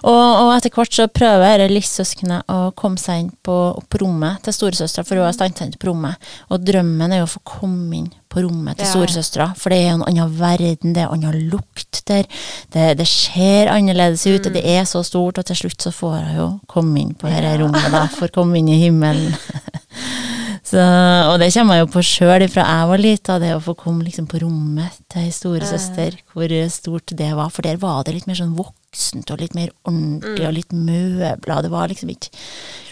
Og, 0.02 0.18
og, 0.20 0.50
etter 0.58 0.74
hvert 0.76 0.96
så 0.96 1.06
prøver 1.12 1.64
livssøskenet 1.72 2.50
å 2.52 2.72
komme 2.78 3.00
seg 3.00 3.22
inn 3.22 3.30
på, 3.46 3.56
på 3.88 4.02
rommet 4.02 4.42
til 4.44 4.56
storesøstera, 4.56 5.06
for 5.08 5.22
hun 5.22 5.30
er 5.30 5.64
inn 5.64 5.78
på 5.80 5.88
rommet. 5.88 6.32
Og 6.52 6.66
drømmen 6.66 7.14
er 7.14 7.22
jo 7.22 7.30
å 7.30 7.32
få 7.38 7.44
komme 7.54 8.02
inn 8.02 8.10
på 8.32 8.44
rommet 8.44 8.80
til 8.80 8.88
ja. 8.88 8.92
storesøstera, 8.92 9.50
for 9.60 9.72
det 9.72 9.80
er 9.86 9.94
en 9.94 10.06
annen 10.08 10.36
verden, 10.40 10.96
det 10.96 11.06
er 11.06 11.08
en 11.12 11.24
annen 11.30 11.48
lukt 11.52 12.04
der. 12.10 12.28
Det, 12.74 12.90
det 13.00 13.08
ser 13.08 13.72
annerledes 13.72 14.26
ut, 14.28 14.48
mm. 14.48 14.54
det 14.58 14.66
er 14.76 14.84
så 14.90 15.04
stort, 15.08 15.40
og 15.40 15.48
til 15.48 15.64
slutt 15.64 15.88
så 15.88 15.96
får 15.96 16.20
hun 16.20 16.38
jo 16.42 16.50
komme 16.72 17.06
inn 17.06 17.16
på 17.16 17.32
dette 17.32 17.56
ja. 17.56 17.62
rommet, 17.64 17.88
da, 17.94 18.08
får 18.12 18.36
komme 18.36 18.60
inn 18.60 18.72
i 18.72 18.82
himmelen. 18.84 19.36
Så, 20.62 20.78
og 20.78 21.40
det 21.42 21.50
kommer 21.56 21.78
jeg 21.78 21.86
jo 21.86 21.90
på 21.96 22.04
sjøl 22.06 22.44
fra 22.52 22.64
jeg 22.68 22.90
var 22.92 23.02
lita, 23.02 23.38
det 23.42 23.56
å 23.56 23.64
få 23.64 23.74
komme 23.80 24.06
liksom 24.06 24.28
på 24.30 24.44
rommet 24.44 25.00
til 25.10 25.24
ei 25.26 25.32
storesøster, 25.34 26.20
hvor 26.36 26.54
stort 26.70 27.14
det 27.18 27.32
var. 27.38 27.50
For 27.54 27.66
der 27.66 27.80
var 27.82 28.04
det 28.06 28.14
litt 28.14 28.28
mer 28.30 28.38
sånn 28.38 28.54
voksent 28.54 29.34
og 29.34 29.42
litt 29.42 29.56
mer 29.58 29.72
ordentlig 29.90 30.46
mm. 30.46 30.50
og 30.52 30.56
litt 30.60 30.76
møbler. 30.76 31.66
Det 31.66 31.72
var 31.74 31.90
liksom 31.90 32.12
ikke, 32.14 32.30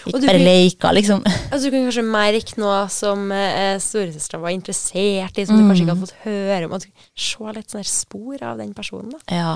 ikke 0.09 0.23
bare 0.25 0.41
leker, 0.41 0.97
liksom. 0.97 1.21
Altså, 1.51 1.61
du 1.67 1.75
kan 1.75 1.85
kanskje 1.85 2.05
merke 2.09 2.61
noe 2.61 2.79
som 2.93 3.29
eh, 3.35 3.75
storesøstera 3.83 4.41
var 4.47 4.55
interessert 4.55 5.37
i, 5.37 5.45
som 5.45 5.59
mm. 5.59 5.61
du 5.61 5.69
kanskje 5.69 5.85
ikke 5.85 5.93
hadde 5.93 6.07
fått 6.07 6.23
høre 6.25 6.63
om. 6.65 6.77
At 6.79 6.89
se 7.29 7.53
litt 7.59 7.75
sånne 7.75 7.91
spor 7.91 8.47
av 8.49 8.63
den 8.63 8.73
personen, 8.77 9.13
da. 9.13 9.21
Ja. 9.29 9.53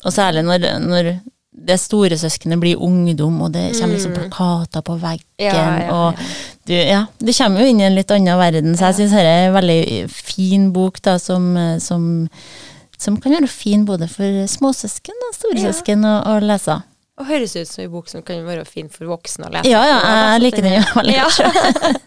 Og 0.00 0.16
særlig 0.16 0.46
når, 0.48 0.64
når 0.80 1.12
det 1.50 1.78
store 1.82 2.14
søskenet 2.18 2.60
blir 2.62 2.78
ungdom, 2.78 3.40
og 3.42 3.52
det 3.54 3.72
kommer 3.74 3.96
liksom 3.96 4.12
mm. 4.14 4.18
plakater 4.18 4.84
på 4.86 4.94
veggen. 5.02 5.26
Ja, 5.42 5.54
ja, 5.54 5.82
ja. 5.82 5.94
Og 5.96 6.14
du, 6.68 6.74
ja, 6.74 7.00
du 7.18 7.32
kommer 7.34 7.64
jo 7.64 7.72
inn 7.72 7.80
i 7.82 7.86
en 7.88 7.96
litt 7.96 8.10
annen 8.14 8.38
verden, 8.38 8.76
så 8.78 8.90
jeg 8.90 9.00
syns 9.00 9.16
dette 9.16 9.32
er 9.32 9.48
en 9.48 9.56
veldig 9.56 9.82
fin 10.14 10.68
bok 10.74 11.00
da, 11.02 11.16
som, 11.18 11.50
som, 11.82 12.28
som, 12.96 13.18
kan 13.18 13.34
være 13.34 13.50
fin 13.50 13.82
både 13.88 14.06
for 14.12 14.46
småsøsken 14.54 15.26
og 15.26 15.34
storesøsken 15.40 16.06
å, 16.06 16.14
å 16.30 16.38
lese. 16.44 16.78
Og 17.20 17.28
høres 17.28 17.56
ut 17.58 17.68
som 17.68 17.84
en 17.84 17.92
bok 17.92 18.08
som 18.08 18.22
kan 18.24 18.46
være 18.46 18.64
fin 18.68 18.88
for 18.92 19.10
voksne 19.10 19.50
å 19.50 19.52
lese. 19.58 19.74
Ja, 19.74 19.82
ja, 19.90 19.98
jeg 20.36 20.46
liker 20.46 20.64
den 20.64 20.78
jo 20.78 20.86
veldig 21.00 21.18
godt. 21.26 22.06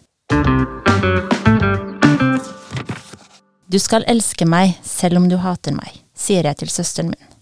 Du 3.74 3.80
skal 3.82 4.04
elske 4.06 4.46
meg 4.46 4.76
selv 4.86 5.18
om 5.18 5.24
du 5.26 5.34
hater 5.42 5.74
meg, 5.74 5.96
sier 6.14 6.46
jeg 6.46 6.60
til 6.60 6.70
søsteren 6.70 7.08
min. 7.10 7.32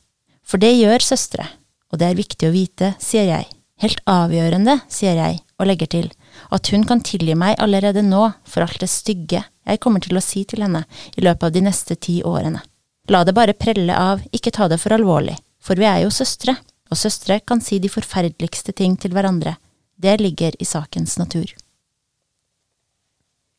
For 0.48 0.56
det 0.62 0.70
gjør 0.72 1.04
søstre 1.04 1.44
og 1.92 2.00
det 2.00 2.08
er 2.08 2.18
viktig 2.18 2.48
å 2.48 2.54
vite, 2.54 2.94
sier 3.02 3.28
jeg. 3.28 3.48
Helt 3.82 4.00
avgjørende, 4.08 4.78
sier 4.92 5.18
jeg, 5.18 5.40
og 5.58 5.68
legger 5.68 5.90
til, 5.90 6.10
at 6.54 6.68
hun 6.72 6.84
kan 6.88 7.02
tilgi 7.04 7.34
meg 7.38 7.58
allerede 7.62 8.04
nå 8.06 8.28
for 8.48 8.64
alt 8.64 8.80
det 8.80 8.90
stygge 8.90 9.42
jeg 9.42 9.80
kommer 9.82 10.02
til 10.02 10.18
å 10.18 10.24
si 10.24 10.44
til 10.48 10.64
henne 10.64 10.84
i 11.16 11.24
løpet 11.24 11.48
av 11.48 11.54
de 11.54 11.62
neste 11.64 11.96
ti 11.98 12.20
årene. 12.26 12.62
La 13.10 13.22
det 13.26 13.34
bare 13.34 13.58
prelle 13.58 13.94
av, 13.98 14.22
ikke 14.34 14.52
ta 14.54 14.68
det 14.70 14.78
for 14.82 14.94
alvorlig, 14.94 15.34
for 15.62 15.78
vi 15.78 15.88
er 15.88 16.04
jo 16.04 16.14
søstre, 16.14 16.54
og 16.90 16.98
søstre 16.98 17.40
kan 17.46 17.62
si 17.64 17.78
de 17.82 17.90
forferdeligste 17.90 18.74
ting 18.78 18.96
til 19.00 19.14
hverandre. 19.14 19.56
Det 19.98 20.18
ligger 20.20 20.56
i 20.58 20.66
sakens 20.66 21.16
natur. 21.18 21.50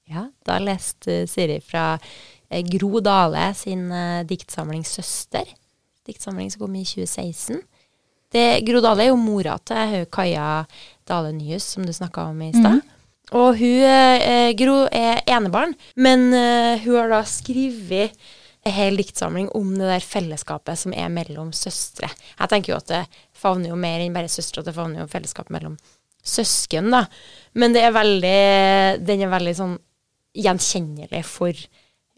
Ja, 0.08 0.28
da 0.46 0.60
leste 0.60 1.24
Siri 1.32 1.60
fra 1.64 1.94
eh, 1.96 2.64
Gro 2.68 3.00
Dale 3.04 3.54
sin 3.58 3.90
eh, 3.92 4.26
diktsamling 4.28 4.84
'Søster'. 4.84 5.56
Diktsamling 6.06 6.52
som 6.52 6.66
kom 6.66 6.76
i 6.76 6.84
2016. 6.84 7.64
Det, 8.34 8.46
Gro 8.66 8.82
Dale 8.82 9.06
er 9.06 9.12
jo 9.12 9.20
mora 9.20 9.60
til 9.62 9.92
hun 9.92 10.08
Kaja 10.14 10.66
Dale 11.10 11.34
Nyhus, 11.36 11.66
som 11.76 11.86
du 11.86 11.94
snakka 11.94 12.30
om 12.32 12.42
i 12.42 12.54
stad. 12.56 12.82
Og 13.34 13.58
hun, 13.58 13.84
eh, 13.88 14.54
Gro 14.58 14.84
er 14.92 15.22
enebarn, 15.30 15.76
men 15.96 16.32
eh, 16.34 16.82
hun 16.84 16.98
har 17.00 17.14
da 17.14 17.22
skrevet 17.30 18.18
en 18.64 18.72
hel 18.72 18.98
diktsamling 18.98 19.50
om 19.58 19.74
det 19.76 19.90
der 19.90 20.06
fellesskapet 20.06 20.80
som 20.80 20.94
er 20.96 21.10
mellom 21.12 21.52
søstre. 21.56 22.10
Jeg 22.40 22.52
tenker 22.52 22.74
jo 22.74 22.80
at 22.80 22.92
det 22.92 23.02
favner 23.36 23.74
jo 23.74 23.80
mer 23.80 24.04
enn 24.04 24.16
bare 24.16 24.32
søstre, 24.32 24.64
det 24.64 24.76
favner 24.76 25.04
jo 25.04 25.12
fellesskap 25.12 25.50
mellom 25.54 25.76
søsken, 26.24 26.92
da. 26.94 27.06
Men 27.60 27.76
det 27.76 27.84
er 27.84 27.96
veldig, 27.96 28.38
den 29.04 29.26
er 29.26 29.34
veldig 29.34 29.56
sånn 29.58 29.76
gjenkjennelig 30.34 31.26
for 31.28 31.66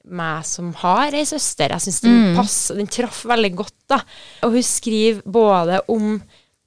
meg 0.07 0.45
som 0.45 0.73
har 0.81 1.11
ei 1.17 1.23
søster. 1.25 1.69
Jeg 1.73 1.81
syns 1.81 2.01
den 2.01 2.15
Mm. 2.33 2.35
passer, 2.37 2.75
den 2.75 2.87
traff 2.87 3.23
veldig 3.25 3.55
godt, 3.55 3.73
da. 3.89 4.01
Og 4.43 4.51
hun 4.51 4.63
skriver 4.63 5.21
både 5.25 5.81
om 5.89 6.21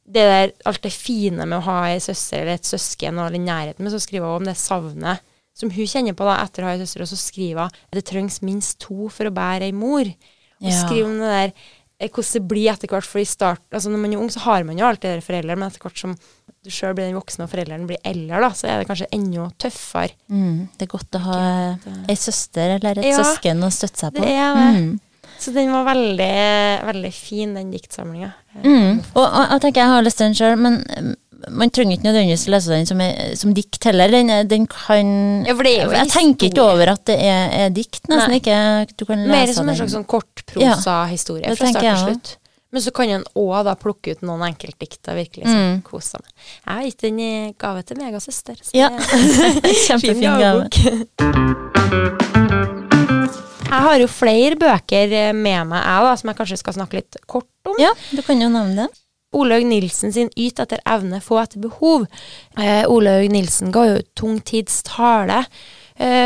det 0.09 0.25
der, 0.25 0.53
alt 0.67 0.83
det 0.83 0.93
fine 0.93 1.45
med 1.47 1.59
å 1.59 1.65
ha 1.67 1.85
ei 1.93 1.99
søster 2.01 2.41
eller 2.41 2.55
et 2.55 2.65
søsken 2.65 3.19
og 3.19 3.33
den 3.33 3.45
nærheten, 3.45 3.81
men 3.85 3.93
så 3.93 4.01
skriver 4.01 4.25
hun 4.27 4.37
om 4.43 4.45
det 4.49 4.57
savnet 4.57 5.21
som 5.55 5.71
hun 5.71 5.87
kjenner 5.87 6.15
på 6.15 6.25
da 6.25 6.39
etter 6.45 6.63
å 6.63 6.67
ha 6.67 6.73
ei 6.73 6.79
søster, 6.81 7.03
og 7.03 7.09
så 7.09 7.17
skriver 7.19 7.61
hun 7.67 7.71
at 7.71 7.93
det 7.93 8.05
trengs 8.07 8.41
minst 8.43 8.79
to 8.81 9.09
for 9.09 9.25
å 9.27 9.35
bære 9.35 9.63
ei 9.69 9.73
mor. 9.73 10.01
Og 10.07 10.71
Ja. 10.71 10.87
skriver 10.87 11.05
om 11.05 11.19
det 11.19 11.29
der 11.29 11.53
eh, 12.01 12.09
hvordan 12.09 12.33
det 12.33 12.49
blir 12.49 12.71
etter 12.73 12.89
hvert, 12.89 13.05
for 13.05 13.19
i 13.19 13.25
start, 13.25 13.61
altså 13.73 13.91
når 13.91 13.99
man 13.99 14.13
er 14.13 14.19
ung, 14.19 14.29
så 14.31 14.41
har 14.41 14.63
man 14.65 14.79
jo 14.79 14.85
alltid 14.87 15.19
det 15.19 15.25
foreldre, 15.25 15.57
men 15.59 15.69
etter 15.69 15.81
hvert 15.81 15.99
som 15.99 16.17
du 16.69 16.75
sjøl 16.77 16.95
blir 16.97 17.09
den 17.09 17.17
voksne 17.19 17.47
og 17.49 17.53
foreldrene 17.53 17.89
blir 17.89 18.01
eldre, 18.07 18.41
da, 18.45 18.53
så 18.57 18.69
er 18.71 18.83
det 18.83 18.89
kanskje 18.91 19.11
enda 19.17 19.49
tøffere. 19.65 20.15
Mm, 20.31 20.57
det 20.79 20.87
er 20.87 20.93
godt 20.95 21.19
å 21.19 21.25
ha 21.27 21.43
ei 22.09 22.17
søster 22.21 22.77
eller 22.79 23.01
et 23.03 23.09
Ja, 23.11 23.21
søsken 23.23 23.65
å 23.65 23.71
støtte 23.75 24.05
seg 24.07 24.17
på. 24.17 24.25
det 24.25 24.35
er 24.37 24.59
det. 24.59 24.73
Mm. 24.79 24.97
Så 25.39 25.53
den 25.55 25.71
var 25.71 25.85
veldig, 25.87 26.35
veldig 26.89 27.11
fin, 27.15 27.53
den 27.55 27.71
diktsamlinga. 27.71 28.33
Mm. 28.59 28.99
Og, 29.15 29.23
og 29.23 29.53
jeg 29.55 29.61
tenker 29.63 29.85
jeg 29.85 29.93
har 29.93 30.03
lest 30.07 30.23
den 30.25 30.35
sjøl, 30.35 30.57
men 30.59 30.81
mm, 30.83 31.13
man 31.55 31.71
trenger 31.71 31.95
ikke 31.95 32.09
nødvendigvis 32.09 32.49
lese 32.51 32.73
den 32.73 32.89
som, 32.89 33.01
er, 33.05 33.37
som 33.39 33.53
dikt 33.55 33.85
heller. 33.87 34.11
Den, 34.11 34.33
den 34.51 34.67
kan 34.71 35.13
Ja, 35.47 35.55
Jeg 35.55 36.11
tenker 36.11 36.51
ikke 36.51 36.65
over 36.65 36.91
at 36.97 37.05
det 37.07 37.19
er, 37.23 37.53
er 37.55 37.71
dikt, 37.71 38.03
nesten 38.11 38.35
Nei. 38.35 38.41
ikke. 38.43 38.59
Du 38.99 39.07
kan 39.07 39.23
lese 39.23 39.31
Mer 39.37 39.55
som 39.55 39.71
en 39.71 39.79
slags 39.79 39.95
sånn 39.95 40.09
kortprosahistorie 40.11 41.47
Ja, 41.47 41.55
fra 41.55 41.71
start 41.71 41.87
til 41.87 42.03
slutt. 42.03 42.33
Men 42.71 42.83
så 42.85 42.91
kan 42.93 43.09
en 43.09 43.25
òg 43.35 43.65
da 43.65 43.73
plukke 43.81 44.13
ut 44.13 44.21
noen 44.29 44.43
enkeltdikt 44.51 45.09
og 45.09 45.17
virkelig 45.17 45.47
Mm. 45.47 45.55
sånn, 45.55 45.83
kose 45.87 46.11
seg 46.11 46.21
med. 46.21 46.33
Jeg 46.67 46.75
har 46.75 46.83
gitt 46.85 47.01
den 47.07 47.21
i 47.21 47.55
gave 47.59 47.83
til 47.89 47.97
megasøster. 47.97 48.57
så 48.61 48.71
Ja. 48.77 48.91
Kjempefin 49.87 50.21
gave. 50.39 50.69
Jeg 53.69 53.83
har 53.85 53.99
jo 54.01 54.07
flere 54.09 54.57
bøker 54.57 55.13
med 55.37 55.67
meg, 55.69 55.83
jeg 55.85 56.05
da, 56.07 56.15
som 56.17 56.31
jeg 56.31 56.39
kanskje 56.39 56.59
skal 56.63 56.77
snakke 56.79 57.01
litt 57.01 57.17
kort 57.29 57.49
om. 57.69 57.77
Ja, 57.81 57.91
du 58.13 58.23
kan 58.25 58.41
jo 58.41 58.49
nevne 58.53 58.87
det. 58.87 58.89
Olaug 59.37 59.65
Nilsen 59.69 60.13
sin 60.13 60.31
'Yt 60.37 60.61
etter 60.65 60.81
evne, 60.89 61.21
få 61.21 61.37
etter 61.43 61.61
behov'. 61.61 62.07
Eh, 62.57 62.85
Olaug 62.89 63.29
Nilsen 63.31 63.71
ga 63.71 63.85
jo 63.85 63.99
tung 64.17 64.41
tids 64.41 64.83
tale 64.83 65.43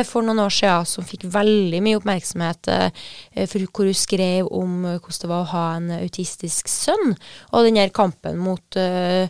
for 0.08 0.22
noen 0.26 0.42
år 0.44 0.52
siden 0.52 0.88
som 0.88 1.06
fikk 1.08 1.24
veldig 1.32 1.78
mye 1.84 1.96
oppmerksomhet, 2.00 2.68
eh, 2.68 3.46
for 3.48 3.64
hvor 3.68 3.88
hun 3.88 3.96
skrev 3.96 4.50
om 4.52 4.84
eh, 4.84 4.98
hvordan 4.98 5.22
det 5.24 5.30
var 5.32 5.46
å 5.46 5.52
ha 5.54 5.64
en 5.78 5.88
autistisk 6.00 6.68
sønn, 6.68 7.14
og 7.52 7.64
den 7.68 7.80
der 7.80 7.94
kampen 7.94 8.36
mot 8.42 8.76
eh, 8.80 9.26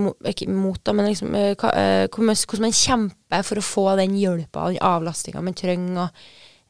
mo- 0.00 0.14
ikke 0.30 0.46
mot, 0.48 0.78
da, 0.86 0.94
men 0.96 1.10
liksom, 1.10 1.34
eh, 1.34 1.52
eh, 1.52 2.06
hvordan 2.08 2.64
man- 2.68 2.72
kjemper 2.84 3.42
for 3.44 3.60
å 3.60 3.66
få 3.66 3.86
den 4.00 4.14
hjelpa 4.16 4.68
og 4.68 4.72
den 4.76 4.82
avlastinga 4.94 5.42
man 5.42 5.54
trenger. 5.58 6.08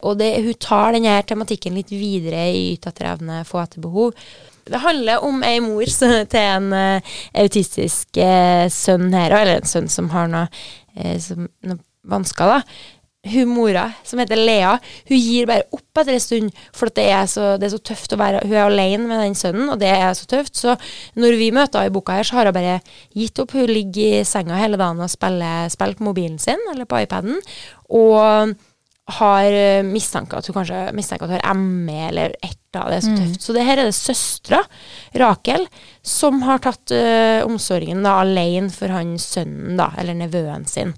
Og, 0.04 0.18
det, 0.18 0.32
hun 0.44 0.54
tar 0.60 0.92
denne 0.92 1.14
tematikken 1.24 1.76
litt 1.78 1.88
videre 1.94 2.42
i 2.52 2.74
Yt 2.74 2.88
etter 2.90 3.06
evne, 3.14 3.38
få 3.48 3.62
etter 3.62 3.80
behov. 3.80 4.12
Det 4.68 4.80
handler 4.82 5.22
om 5.24 5.42
ei 5.46 5.60
mor 5.64 5.84
til 6.32 6.40
en 6.40 6.72
eh, 6.76 7.14
autistisk 7.40 8.16
eh, 8.20 8.66
sønn 8.72 9.12
her, 9.14 9.32
eller 9.32 9.60
en 9.62 9.70
sønn 9.70 9.88
som 9.88 10.10
har 10.12 10.28
noe, 10.32 10.48
eh, 10.96 11.16
som, 11.22 11.46
noe 11.64 11.78
vansker, 12.10 12.56
da. 12.56 13.02
Hun 13.24 13.48
mora, 13.48 13.86
som 14.04 14.20
heter 14.20 14.36
Lea, 14.36 14.74
hun 15.08 15.16
gir 15.16 15.46
bare 15.48 15.64
opp 15.72 16.00
etter 16.02 16.12
en 16.12 16.20
stund, 16.20 16.58
for 16.76 16.92
det 16.92 17.06
er, 17.08 17.24
så, 17.30 17.54
det 17.56 17.70
er 17.70 17.72
så 17.72 17.80
tøft 17.80 18.12
å 18.12 18.18
være 18.20 18.42
Hun 18.44 18.52
er 18.52 18.66
alene 18.66 19.08
med 19.08 19.22
den 19.22 19.38
sønnen, 19.38 19.70
og 19.72 19.80
det 19.80 19.88
er 19.94 20.12
så 20.18 20.28
tøft. 20.28 20.52
Så 20.60 20.74
når 21.16 21.38
vi 21.40 21.48
møter 21.54 21.80
henne 21.80 21.92
i 21.92 21.94
boka 21.94 22.18
her, 22.18 22.28
så 22.28 22.36
har 22.36 22.50
hun 22.50 22.56
bare 22.58 22.76
gitt 23.16 23.40
opp. 23.40 23.56
Hun 23.56 23.72
ligger 23.72 24.20
i 24.20 24.28
senga 24.28 24.60
hele 24.60 24.76
dagen 24.80 25.00
og 25.00 25.12
spiller, 25.12 25.72
spiller 25.72 25.96
på 25.96 26.08
mobilen 26.10 26.36
sin, 26.42 26.60
eller 26.74 26.84
på 26.90 27.00
iPaden, 27.06 27.40
og 27.96 28.52
har 29.20 29.52
eh, 29.52 29.84
mistanke 29.84 30.38
at 30.38 30.46
hun 30.48 30.56
kanskje 30.56 30.84
mistenker 30.96 31.26
at 31.26 31.34
hun 31.34 31.40
har 31.40 31.58
ME 31.60 31.98
eller 32.10 32.36
et 32.40 32.56
eller 32.74 32.84
annet. 32.84 32.92
Det 32.92 32.96
er 32.96 33.04
så 33.04 33.16
tøft. 33.22 33.42
Så 33.44 33.56
det 33.56 33.66
her 33.66 33.80
er 33.80 33.88
det 33.88 33.96
søstera, 33.96 34.62
Rakel, 35.24 35.68
som 36.04 36.40
har 36.44 36.60
tatt 36.64 36.92
eh, 36.92 37.40
omsorgen 37.44 38.04
da 38.04 38.18
alene 38.22 38.72
for 38.72 38.92
han 38.92 39.16
sønnen, 39.20 39.76
da, 39.80 39.92
eller 40.00 40.16
nevøen 40.18 40.68
sin. 40.68 40.96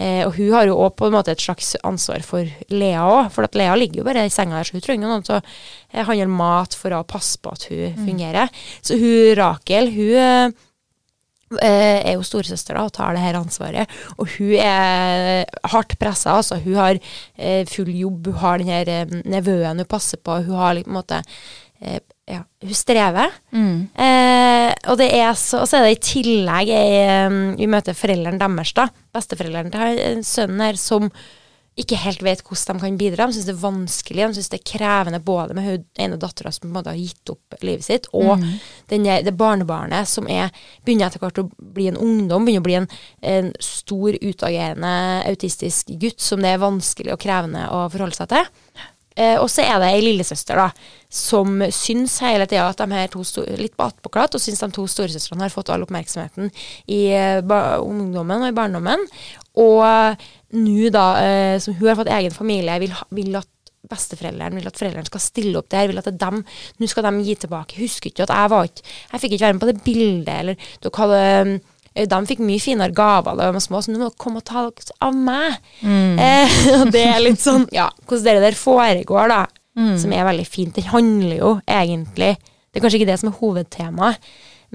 Eh, 0.00 0.22
og 0.24 0.32
hun 0.38 0.54
har 0.54 0.64
jo 0.64 0.78
òg 0.80 0.94
på 0.96 1.10
en 1.10 1.14
måte 1.18 1.34
et 1.34 1.42
slags 1.42 1.74
ansvar 1.84 2.24
for 2.24 2.48
Lea 2.72 3.02
òg, 3.04 3.28
for 3.34 3.44
at 3.44 3.58
Lea 3.58 3.74
ligger 3.76 4.00
jo 4.00 4.06
bare 4.06 4.24
i 4.24 4.32
senga 4.32 4.56
her, 4.56 4.64
så 4.64 4.78
hun 4.78 4.84
trenger 4.86 5.10
noen 5.10 5.26
til 5.26 5.36
å 5.36 5.42
eh, 5.42 6.00
handle 6.08 6.30
mat 6.32 6.76
for 6.78 6.96
å 6.96 7.04
passe 7.04 7.36
på 7.42 7.52
at 7.52 7.68
hun 7.68 7.98
fungerer. 8.06 8.48
Så 8.80 8.96
hun 9.00 9.34
Rakel, 9.36 9.92
hun 9.92 10.56
eh, 11.60 11.98
er 12.00 12.14
jo 12.14 12.24
storesøster 12.24 12.78
da, 12.78 12.86
og 12.88 12.94
tar 12.96 13.16
det 13.16 13.26
her 13.26 13.40
ansvaret. 13.42 13.98
Og 14.16 14.30
hun 14.38 14.54
er 14.56 15.44
hardt 15.74 15.98
pressa. 16.00 16.38
Altså. 16.38 16.60
Hun 16.64 16.78
har 16.80 16.96
eh, 17.36 17.66
full 17.68 17.92
jobb, 17.92 18.32
hun 18.32 18.40
har 18.44 18.62
den 18.62 18.72
her 18.72 18.94
eh, 18.94 19.18
nevøen 19.28 19.84
hun 19.84 19.90
passer 19.90 20.22
på. 20.22 20.40
Hun 20.46 20.56
har 20.62 20.78
liksom, 20.78 20.96
på 20.96 20.96
en 20.96 21.02
måte 21.02 22.00
ja, 22.30 22.44
Hun 22.62 22.76
strever. 22.78 23.34
Mm. 23.52 23.88
Eh, 23.94 24.70
og 24.92 24.96
det 25.00 25.10
er 25.18 25.34
så, 25.38 25.64
og 25.64 25.68
så 25.68 25.80
er 25.80 25.88
det 25.88 25.98
i 25.98 26.00
tillegg 26.12 26.70
jeg, 26.70 27.34
Vi 27.58 27.66
møter 27.70 27.96
foreldrene 27.98 28.38
deres, 28.40 28.72
da. 28.76 28.88
Besteforeldrene 29.14 29.74
til 29.74 30.24
sønnen 30.26 30.62
her, 30.68 30.78
som 30.80 31.10
ikke 31.80 31.96
helt 32.02 32.20
vet 32.20 32.42
hvordan 32.44 32.76
de 32.76 32.82
kan 32.82 32.96
bidra. 32.98 33.26
De 33.30 33.32
syns 33.32 33.46
det 33.48 33.54
er 33.54 33.60
vanskelig, 33.62 34.24
de 34.28 34.36
syns 34.36 34.50
det 34.52 34.58
er 34.58 34.66
krevende 34.68 35.20
både 35.24 35.54
med 35.56 35.64
hun 35.64 35.84
ene 36.02 36.18
dattera 36.20 36.50
som 36.52 36.66
på 36.66 36.68
en 36.68 36.74
måte 36.74 36.92
har 36.92 36.98
gitt 36.98 37.30
opp 37.32 37.56
livet 37.64 37.86
sitt, 37.86 38.08
og 38.12 38.42
den 38.90 39.06
der- 39.06 39.22
det 39.24 39.32
barnebarnet 39.38 40.06
som 40.10 40.28
er, 40.28 40.50
begynner 40.84 41.06
etter 41.06 41.22
hvert 41.22 41.38
å 41.40 41.46
bli 41.56 41.86
en 41.88 41.96
ungdom, 41.96 42.44
begynner 42.44 42.60
å 42.60 42.68
bli 42.68 42.74
en, 42.82 42.88
en 43.22 43.52
stor, 43.64 44.12
utagerende 44.20 45.24
autistisk 45.30 45.94
gutt 46.02 46.20
som 46.20 46.42
det 46.42 46.52
er 46.52 46.58
vanskelig 46.66 47.14
og 47.14 47.20
krevende 47.22 47.64
å 47.70 47.86
forholde 47.88 48.18
seg 48.18 48.28
til. 48.34 48.50
Eh, 49.20 49.36
og 49.36 49.50
så 49.52 49.64
er 49.66 49.76
det 49.82 49.90
ei 49.92 50.00
lillesøster 50.04 50.56
da, 50.60 50.70
som 51.12 51.60
syns 51.74 52.16
hele 52.24 52.46
tida 52.48 52.68
at 52.70 52.80
de 52.80 52.88
her 52.96 53.12
to 53.12 53.24
litt 53.60 53.76
på 53.76 53.88
attpåklatt, 53.90 54.36
og 54.36 54.42
syns 54.42 54.62
de 54.64 54.70
to 54.76 54.86
storesøstrene 54.88 55.44
har 55.44 55.52
fått 55.52 55.72
all 55.74 55.84
oppmerksomheten 55.84 56.52
i 56.88 57.02
eh, 57.16 57.40
ungdommen 57.84 58.46
og 58.46 58.52
i 58.52 58.56
barndommen. 58.56 59.06
Og 59.60 59.84
nå, 60.56 60.92
da, 60.94 61.06
eh, 61.24 61.56
som 61.62 61.76
hun 61.76 61.90
har 61.90 61.98
fått 61.98 62.12
egen 62.16 62.34
familie, 62.34 62.78
vil, 62.82 62.94
vil 63.16 63.40
at 63.42 63.50
besteforeldrene 63.90 64.60
vil 64.60 64.68
at 64.68 64.78
foreldrene 64.78 65.08
skal 65.08 65.22
stille 65.24 65.58
opp 65.58 65.70
der, 65.72 65.88
vil 65.90 65.98
at 66.00 66.06
det 66.06 66.14
er 66.14 66.22
dem, 66.22 66.42
nå 66.78 66.88
skal 66.90 67.08
de 67.08 67.26
gi 67.26 67.36
tilbake. 67.44 67.80
Husker 67.80 68.12
ikke 68.12 68.26
at 68.28 68.34
jeg 68.36 68.52
var 68.52 68.70
ikke, 68.70 68.86
jeg 69.12 69.22
fikk 69.24 69.36
ikke 69.36 69.46
være 69.46 69.56
med 69.56 69.64
på 69.64 69.70
det 69.70 69.84
bildet, 69.84 70.34
eller 70.36 70.72
dere 70.84 71.04
hadde 71.04 71.22
de 71.94 72.18
fikk 72.28 72.42
mye 72.46 72.62
finere 72.62 72.94
gaver 72.94 73.34
da 73.38 73.48
de 73.48 73.56
var 73.56 73.64
små, 73.64 73.80
så 73.82 73.90
nå 73.90 73.98
må 73.98 74.06
dere 74.08 74.20
komme 74.22 74.40
og 74.42 74.46
ta 74.46 74.62
dere 74.68 74.94
av 75.06 75.16
meg. 75.16 75.56
Eh, 75.82 76.58
og 76.80 76.92
det 76.94 77.02
er 77.08 77.22
litt 77.24 77.42
sånn, 77.42 77.66
ja, 77.74 77.88
hvordan 78.06 78.26
det 78.40 78.44
der 78.50 78.58
foregår, 78.58 79.32
da, 79.32 79.40
som 79.98 80.12
er 80.12 80.26
veldig 80.28 80.46
fint. 80.46 80.74
Det 80.76 80.90
handler 80.92 81.36
jo 81.38 81.50
egentlig 81.64 82.34
Det 82.70 82.78
er 82.78 82.82
kanskje 82.84 82.98
ikke 83.00 83.08
det 83.08 83.18
som 83.22 83.30
er 83.32 83.38
hovedtemaet, 83.40 84.28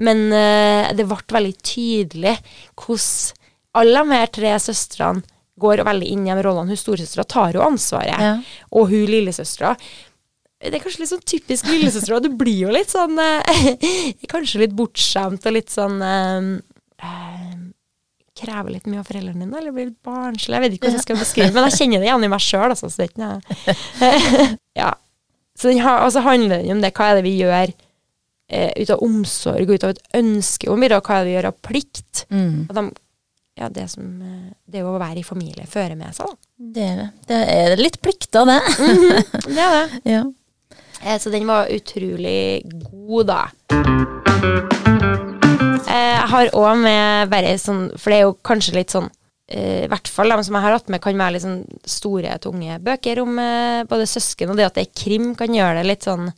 men 0.04 0.26
eh, 0.36 0.90
det 0.98 1.06
ble 1.08 1.16
veldig 1.32 1.54
tydelig 1.64 2.34
hvordan 2.76 3.44
alle 3.76 4.02
de 4.04 4.16
her 4.20 4.30
tre 4.32 4.50
søstrene 4.60 5.22
går 5.60 5.80
veldig 5.84 6.08
inn 6.12 6.26
i 6.28 6.34
de 6.36 6.42
rollene. 6.44 6.68
Hun 6.72 6.80
storesøstera 6.80 7.24
tar 7.28 7.56
jo 7.56 7.64
ansvaret, 7.64 8.12
Ja. 8.20 8.34
og 8.76 8.90
hun 8.92 9.06
lillesøstera 9.08 9.72
det 10.56 10.72
er 10.74 10.80
kanskje 10.80 11.02
litt 11.02 11.10
sånn 11.10 11.24
typisk 11.28 11.66
lillesøstera. 11.68 12.18
Du 12.24 12.30
blir 12.32 12.62
jo 12.64 12.70
litt 12.72 12.88
sånn 12.90 13.18
eh, 13.20 13.76
Kanskje 14.32 14.62
litt 14.64 14.72
bortskjemt 14.76 15.44
og 15.46 15.52
litt 15.56 15.68
sånn 15.72 16.00
eh, 16.02 16.48
eh, 17.02 17.56
Krever 18.36 18.74
litt 18.74 18.84
mye 18.84 19.00
av 19.00 19.08
foreldrene 19.08 19.46
dine, 19.46 19.56
eller 19.56 19.72
blir 19.72 19.86
litt 19.88 20.02
barnslig. 20.04 20.52
Jeg 20.52 20.62
vet 20.66 20.74
ikke 20.76 20.84
hvordan 20.90 20.98
jeg 20.98 21.04
skal 21.06 21.20
beskrive 21.22 21.54
men 21.54 21.66
jeg 21.70 21.78
kjenner 21.78 22.02
det 22.02 22.08
igjen 22.10 22.26
i 22.26 22.28
meg 22.28 22.42
sjøl. 22.44 22.68
Altså, 22.74 22.90
så 22.92 23.00
det 23.00 23.06
er 23.06 23.14
ikke 23.14 24.58
ja. 24.82 24.90
Så 25.56 25.72
altså 25.72 26.20
handler 26.20 26.60
det 26.60 26.74
om 26.74 26.82
det. 26.84 26.92
Hva 26.92 27.06
er 27.08 27.16
det 27.16 27.24
vi 27.24 27.32
gjør 27.40 27.72
eh, 28.52 28.72
ut 28.76 28.92
av 28.92 29.02
omsorg 29.06 29.64
og 29.64 29.78
ut 29.78 29.86
av 29.88 29.94
et 29.94 30.02
ønske 30.20 30.68
om 30.68 30.84
videre, 30.84 31.00
og 31.00 31.08
hva 31.08 31.16
er 31.16 31.24
det 31.24 31.30
vi 31.30 31.36
gjør 31.38 31.48
av 31.48 31.58
plikt? 31.64 32.24
Mm. 32.28 32.58
At 32.68 32.76
de, 32.76 32.84
ja, 33.56 33.70
det, 33.72 33.86
som, 33.94 34.10
eh, 34.20 34.50
det 34.68 34.84
å 34.84 34.96
være 35.00 35.22
i 35.22 35.26
familie 35.26 35.64
fører 35.70 35.96
med 35.96 36.12
seg, 36.16 36.28
da. 36.28 36.50
Det, 36.76 36.90
er 36.90 36.98
det. 37.00 37.08
det 37.30 37.40
er 37.56 37.80
litt 37.80 38.00
plikter, 38.04 38.44
det. 38.52 38.60
Det 39.48 39.62
er 39.64 39.78
det. 39.78 40.02
ja. 40.16 40.26
Eh, 41.00 41.16
Så 41.20 41.32
den 41.32 41.48
var 41.48 41.72
utrolig 41.72 42.66
god, 42.84 43.32
da. 43.32 43.42
Eh, 45.96 46.16
Jeg 46.16 46.30
har 46.32 46.50
òg 46.58 46.82
med 46.82 47.30
bare 47.32 47.54
sånn 47.60 47.88
For 47.96 48.12
det 48.12 48.18
er 48.18 48.26
jo 48.26 48.36
kanskje 48.46 48.76
litt 48.76 48.94
sånn 48.94 49.08
eh, 49.48 49.84
i 49.86 49.90
hvert 49.90 50.10
fall 50.10 50.32
de 50.34 50.42
som 50.46 50.56
jeg 50.58 50.64
har 50.66 50.74
hatt 50.76 50.90
med, 50.92 51.02
kan 51.04 51.18
være 51.20 51.36
litt 51.36 51.44
sånn 51.46 51.60
store, 51.86 52.36
tunge 52.42 52.78
bøker 52.82 53.20
om 53.22 53.38
eh, 53.38 53.82
både 53.88 54.08
søsken, 54.10 54.50
og 54.50 54.58
det 54.58 54.66
at 54.66 54.78
det 54.78 54.86
er 54.88 54.96
krim, 55.04 55.34
kan 55.38 55.54
gjøre 55.54 55.80
det 55.80 55.90
litt 55.92 56.06
sånn 56.08 56.32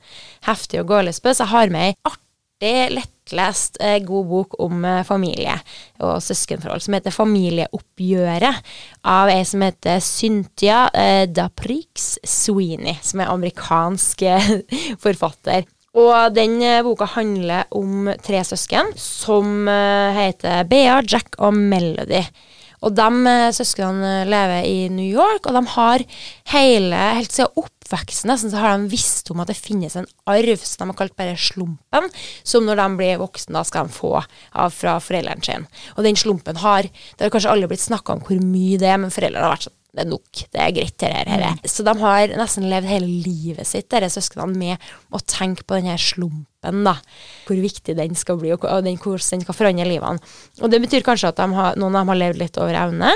heftig 0.48 0.82
og 0.82 0.90
gå 0.92 1.04
løs 1.06 1.22
på. 1.24 1.32
Så 1.32 1.46
jeg 1.46 1.54
har 1.54 1.72
med 1.72 1.86
ei 1.86 1.94
artig, 2.12 2.74
lettlest, 2.98 3.78
god 4.04 4.28
bok 4.28 4.58
om 4.60 4.84
familie 5.06 5.54
og 6.02 6.18
søskenforhold, 6.26 6.82
som 6.84 6.96
heter 6.96 7.14
'Familieoppgjøret', 7.14 8.62
av 9.04 9.32
ei 9.32 9.44
som 9.46 9.62
heter 9.62 10.00
Cynthia 10.04 10.88
Daprix 11.32 12.18
Sweeney, 12.26 12.98
som 13.00 13.20
er 13.20 13.32
amerikansk 13.32 14.26
forfatter. 15.04 15.64
Og 15.98 16.34
den 16.36 16.60
eh, 16.62 16.82
boka 16.86 17.08
handler 17.16 17.66
om 17.74 18.10
tre 18.22 18.42
søsken 18.46 18.92
som 19.00 19.66
eh, 19.70 20.18
heter 20.18 20.68
Bea, 20.68 21.00
Jack 21.02 21.38
og 21.42 21.56
Melody. 21.56 22.22
Og 22.86 22.94
de 22.94 23.08
eh, 23.30 23.48
søsknene 23.56 24.12
lever 24.28 24.68
i 24.68 24.86
New 24.92 25.08
York, 25.08 25.48
og 25.48 25.56
de 25.56 25.64
har 25.74 26.04
hele, 26.52 27.00
helt 27.18 27.34
siden 27.34 27.50
oppveksten 27.58 28.34
så 28.38 28.60
har 28.60 28.76
de 28.76 28.92
visst 28.92 29.30
om 29.32 29.40
at 29.42 29.50
det 29.50 29.58
finnes 29.58 29.96
en 29.96 30.06
arv 30.28 30.60
som 30.60 30.84
de 30.84 30.92
har 30.92 30.98
kalt 31.00 31.16
bare 31.18 31.38
slumpen, 31.40 32.10
som 32.46 32.68
når 32.68 32.82
de 32.82 32.88
blir 33.00 33.22
voksne, 33.22 33.56
da 33.56 33.64
skal 33.66 33.88
de 33.88 33.96
få 33.96 34.12
av 34.20 34.76
fra 34.76 34.98
foreldrene 35.02 35.42
sine. 35.42 35.66
Og 35.96 36.06
den 36.06 36.18
slumpen 36.20 36.60
har 36.62 36.86
Det 36.86 37.24
har 37.24 37.32
kanskje 37.34 37.50
aldri 37.50 37.72
blitt 37.72 37.86
snakka 37.88 38.14
om 38.14 38.22
hvor 38.28 38.38
mye 38.44 38.78
det 38.78 38.92
er, 38.92 39.00
men 39.00 39.14
foreldrene 39.14 39.48
har 39.48 39.56
vært 39.56 39.70
sånn 39.70 39.78
det 39.98 40.04
er 40.04 40.10
nok, 40.12 40.40
det 40.54 40.60
er 40.62 40.74
greit, 40.76 40.94
det 41.02 41.08
her. 41.10 41.28
her. 41.42 41.56
Så 41.66 41.82
de 41.82 41.92
har 41.98 42.34
nesten 42.38 42.68
levd 42.70 42.86
hele 42.86 43.08
livet 43.08 43.66
sitt, 43.66 43.88
disse 43.90 44.20
søsknene, 44.20 44.54
med 44.54 44.90
å 45.10 45.18
tenke 45.26 45.64
på 45.66 45.74
denne 45.74 45.96
slumpen, 45.98 46.84
da. 46.86 46.94
Hvor 47.48 47.58
viktig 47.58 47.96
den 47.98 48.14
skal 48.18 48.38
bli, 48.38 48.52
og 48.54 48.66
den, 48.86 49.00
hvordan 49.02 49.32
den 49.34 49.46
kan 49.48 49.58
forandre 49.58 49.88
livene. 49.88 50.22
Og 50.62 50.70
det 50.70 50.80
betyr 50.84 51.06
kanskje 51.06 51.32
at 51.32 51.40
de 51.40 51.48
har, 51.56 51.78
noen 51.80 51.96
av 51.96 52.04
dem 52.04 52.12
har 52.12 52.20
levd 52.20 52.42
litt 52.44 52.60
over 52.62 52.78
evne, 52.78 53.10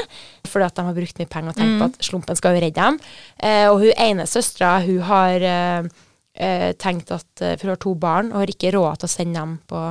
fordi 0.48 0.66
at 0.66 0.80
de 0.80 0.86
har 0.88 0.98
brukt 0.98 1.22
mye 1.22 1.32
penger 1.36 1.54
og 1.54 1.60
tenkt 1.60 1.78
på 1.78 1.88
at 1.92 2.08
slumpen 2.08 2.40
skal 2.40 2.58
redde 2.58 2.72
dem. 2.80 2.98
Eh, 3.38 3.68
og 3.68 3.78
hun 3.84 3.94
ene 4.08 4.26
søstera, 4.30 4.74
hun 4.82 5.06
har 5.06 5.46
eh, 5.52 5.88
eh, 6.34 6.68
tenkt 6.82 7.14
at 7.14 7.30
For 7.44 7.68
hun 7.68 7.74
har 7.76 7.82
to 7.86 7.94
barn, 7.94 8.34
og 8.34 8.42
har 8.42 8.54
ikke 8.56 8.74
råd 8.74 9.04
til 9.04 9.12
å 9.12 9.14
sende 9.14 9.38
dem 9.38 9.56
på 9.70 9.86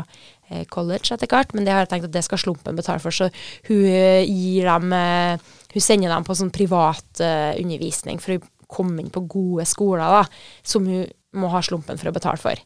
college 0.68 1.14
etter 1.14 1.30
hvert, 1.32 1.54
men 1.56 1.64
det 1.64 1.72
har 1.72 1.86
jeg 1.86 1.94
tenkt 1.94 2.10
at 2.10 2.16
det 2.18 2.26
skal 2.26 2.40
slumpen 2.42 2.76
betale 2.76 3.00
for, 3.00 3.16
så 3.16 3.30
hun 3.70 3.86
gir 3.88 4.68
dem 4.68 4.92
eh, 4.98 5.52
Hun 5.72 5.84
sender 5.84 6.12
dem 6.14 6.28
på 6.28 6.36
sånn 6.38 6.54
privat 6.54 7.24
uh, 7.24 7.52
undervisning 7.60 8.22
for 8.22 8.38
å 8.38 8.44
komme 8.72 9.04
inn 9.04 9.12
på 9.12 9.26
gode 9.30 9.66
skoler, 9.68 10.04
da, 10.04 10.24
som 10.64 10.88
hun 10.88 11.10
må 11.36 11.52
ha 11.52 11.62
slumpen 11.64 12.00
for 12.00 12.12
å 12.12 12.16
betale 12.16 12.40
for. 12.42 12.60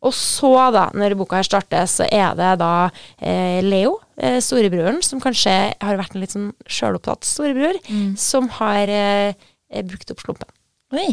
Og 0.00 0.14
så, 0.16 0.52
da, 0.72 0.86
når 0.96 1.16
boka 1.18 1.40
her 1.40 1.46
starter, 1.46 1.84
så 1.90 2.06
er 2.08 2.32
det 2.38 2.54
da 2.62 2.72
eh, 3.18 3.60
Leo, 3.64 3.98
eh, 4.16 4.38
storebroren, 4.40 5.02
som 5.04 5.20
kanskje 5.20 5.52
har 5.76 5.98
vært 6.00 6.16
en 6.16 6.22
litt 6.22 6.32
sånn 6.32 6.48
sjølopptatt 6.64 7.28
storebror, 7.28 7.76
som 8.16 8.48
har 8.56 8.88
eh, 8.88 9.36
eh, 9.68 9.84
brukt 9.84 10.14
opp 10.14 10.24
slumpen. 10.24 10.48
Oi. 10.90 11.04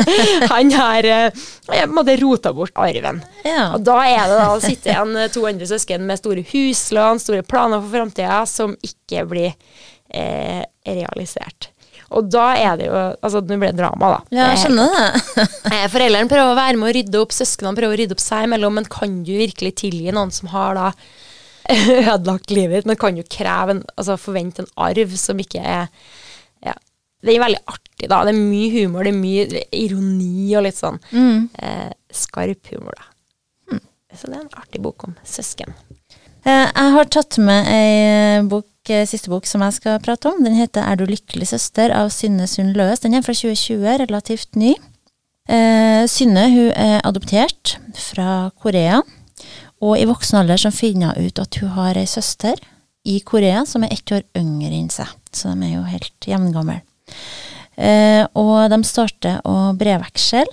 Han 0.50 0.72
har 0.74 1.06
eh, 1.06 1.44
på 1.68 1.76
en 1.76 1.92
måte 1.94 2.16
rota 2.18 2.54
bort 2.56 2.74
arven. 2.80 3.20
Ja. 3.44 3.74
Og 3.76 3.84
da 3.86 4.00
er 4.08 4.24
det 4.24 4.40
da 4.40 4.48
å 4.56 4.62
sitte 4.64 4.90
igjen 4.90 5.20
to 5.36 5.44
andre 5.46 5.68
søsken 5.70 6.08
med 6.08 6.18
store 6.18 6.42
huslån, 6.50 7.20
store 7.22 7.44
planer 7.46 7.84
for 7.84 7.92
framtida, 7.92 8.40
som 8.48 8.72
ikke 8.88 9.28
blir 9.30 9.52
eh, 10.14 10.62
realisert. 10.86 11.70
Og 12.10 12.26
da 12.32 12.48
er 12.58 12.78
det 12.80 12.86
jo 12.88 12.94
Altså, 13.22 13.38
nå 13.46 13.56
blir 13.60 13.70
det 13.70 13.78
drama, 13.78 14.08
da. 14.16 14.20
Ja, 14.34 14.46
jeg 14.50 14.62
skjønner 14.64 14.94
det. 14.96 15.44
Eh, 15.70 15.84
Foreldrene 15.92 16.30
prøver 16.30 16.52
å 16.52 16.58
være 16.58 16.78
med 16.80 16.88
å 16.90 16.94
rydde 16.96 17.20
opp, 17.22 17.34
søsknene 17.36 17.76
prøver 17.78 17.94
å 17.94 18.00
rydde 18.00 18.16
opp 18.16 18.22
seg 18.24 18.48
imellom, 18.48 18.74
men 18.80 18.88
kan 18.90 19.20
du 19.26 19.30
virkelig 19.38 19.74
tilgi 19.84 20.10
noen 20.16 20.32
som 20.34 20.50
har 20.54 20.74
da 20.78 20.88
ødelagt 22.14 22.50
livet 22.50 22.80
ditt? 22.80 22.88
Men 22.90 22.98
kan 22.98 23.14
du 23.14 23.22
kreve 23.30 23.76
en, 23.76 23.84
altså 23.94 24.16
forvente 24.18 24.64
en 24.64 24.72
arv 24.88 25.14
som 25.20 25.38
ikke 25.42 25.62
er 25.62 25.86
Ja. 26.66 26.74
Det 27.22 27.34
er 27.36 27.42
veldig 27.44 27.60
artig, 27.68 28.08
da. 28.08 28.22
Det 28.24 28.32
er 28.32 28.40
mye 28.40 28.70
humor, 28.80 29.04
det 29.04 29.12
er 29.12 29.20
mye 29.20 29.62
ironi 29.76 30.50
og 30.56 30.64
litt 30.66 30.78
sånn 30.80 30.98
eh, 31.12 31.90
skarp 32.16 32.70
humor, 32.74 32.96
da. 32.96 33.06
Så 34.16 34.26
det 34.26 34.40
er 34.40 34.42
en 34.42 34.56
artig 34.58 34.80
bok 34.82 35.04
om 35.06 35.12
søsken. 35.22 35.70
Eh, 36.44 36.68
Jeg 36.74 36.92
har 36.94 37.08
tatt 37.12 37.36
med 37.38 37.66
ei 37.68 38.40
bok, 38.48 38.66
eh, 38.88 39.06
siste 39.06 39.28
bok 39.28 39.46
som 39.46 39.60
jeg 39.60 39.76
skal 39.76 40.00
prate 40.00 40.26
om. 40.30 40.42
Den 40.44 40.54
heter 40.54 40.82
'Er 40.82 40.96
du 40.96 41.06
lykkelig 41.06 41.48
søster?' 41.48 41.92
av 41.92 42.08
Synne 42.10 42.46
Sund 42.46 42.74
Løes. 42.76 43.00
Den 43.00 43.14
er 43.14 43.22
fra 43.22 43.32
2020, 43.34 43.98
relativt 43.98 44.56
ny. 44.56 44.74
Eh, 45.48 46.06
Synne 46.06 46.48
hun 46.50 46.72
er 46.72 47.00
adoptert 47.04 47.76
fra 47.94 48.50
Korea, 48.58 49.02
og 49.82 49.98
i 49.98 50.04
voksen 50.04 50.38
alder 50.38 50.56
så 50.56 50.70
finner 50.72 51.14
hun 51.14 51.26
ut 51.26 51.38
at 51.38 51.54
hun 51.56 51.68
har 51.70 51.94
ei 51.96 52.04
søster 52.06 52.54
i 53.04 53.20
Korea 53.20 53.64
som 53.66 53.82
er 53.82 53.92
ett 53.92 54.06
år 54.12 54.22
yngre 54.36 54.72
enn 54.72 54.88
seg. 54.90 55.08
Så 55.32 55.52
de 55.54 55.66
er 55.66 55.76
jo 55.76 55.82
helt 55.82 56.20
jevngamle. 56.20 56.82
Eh, 57.76 58.26
og 58.34 58.70
de 58.70 58.82
starter 58.84 59.40
å 59.44 59.76
brevveksle, 59.76 60.44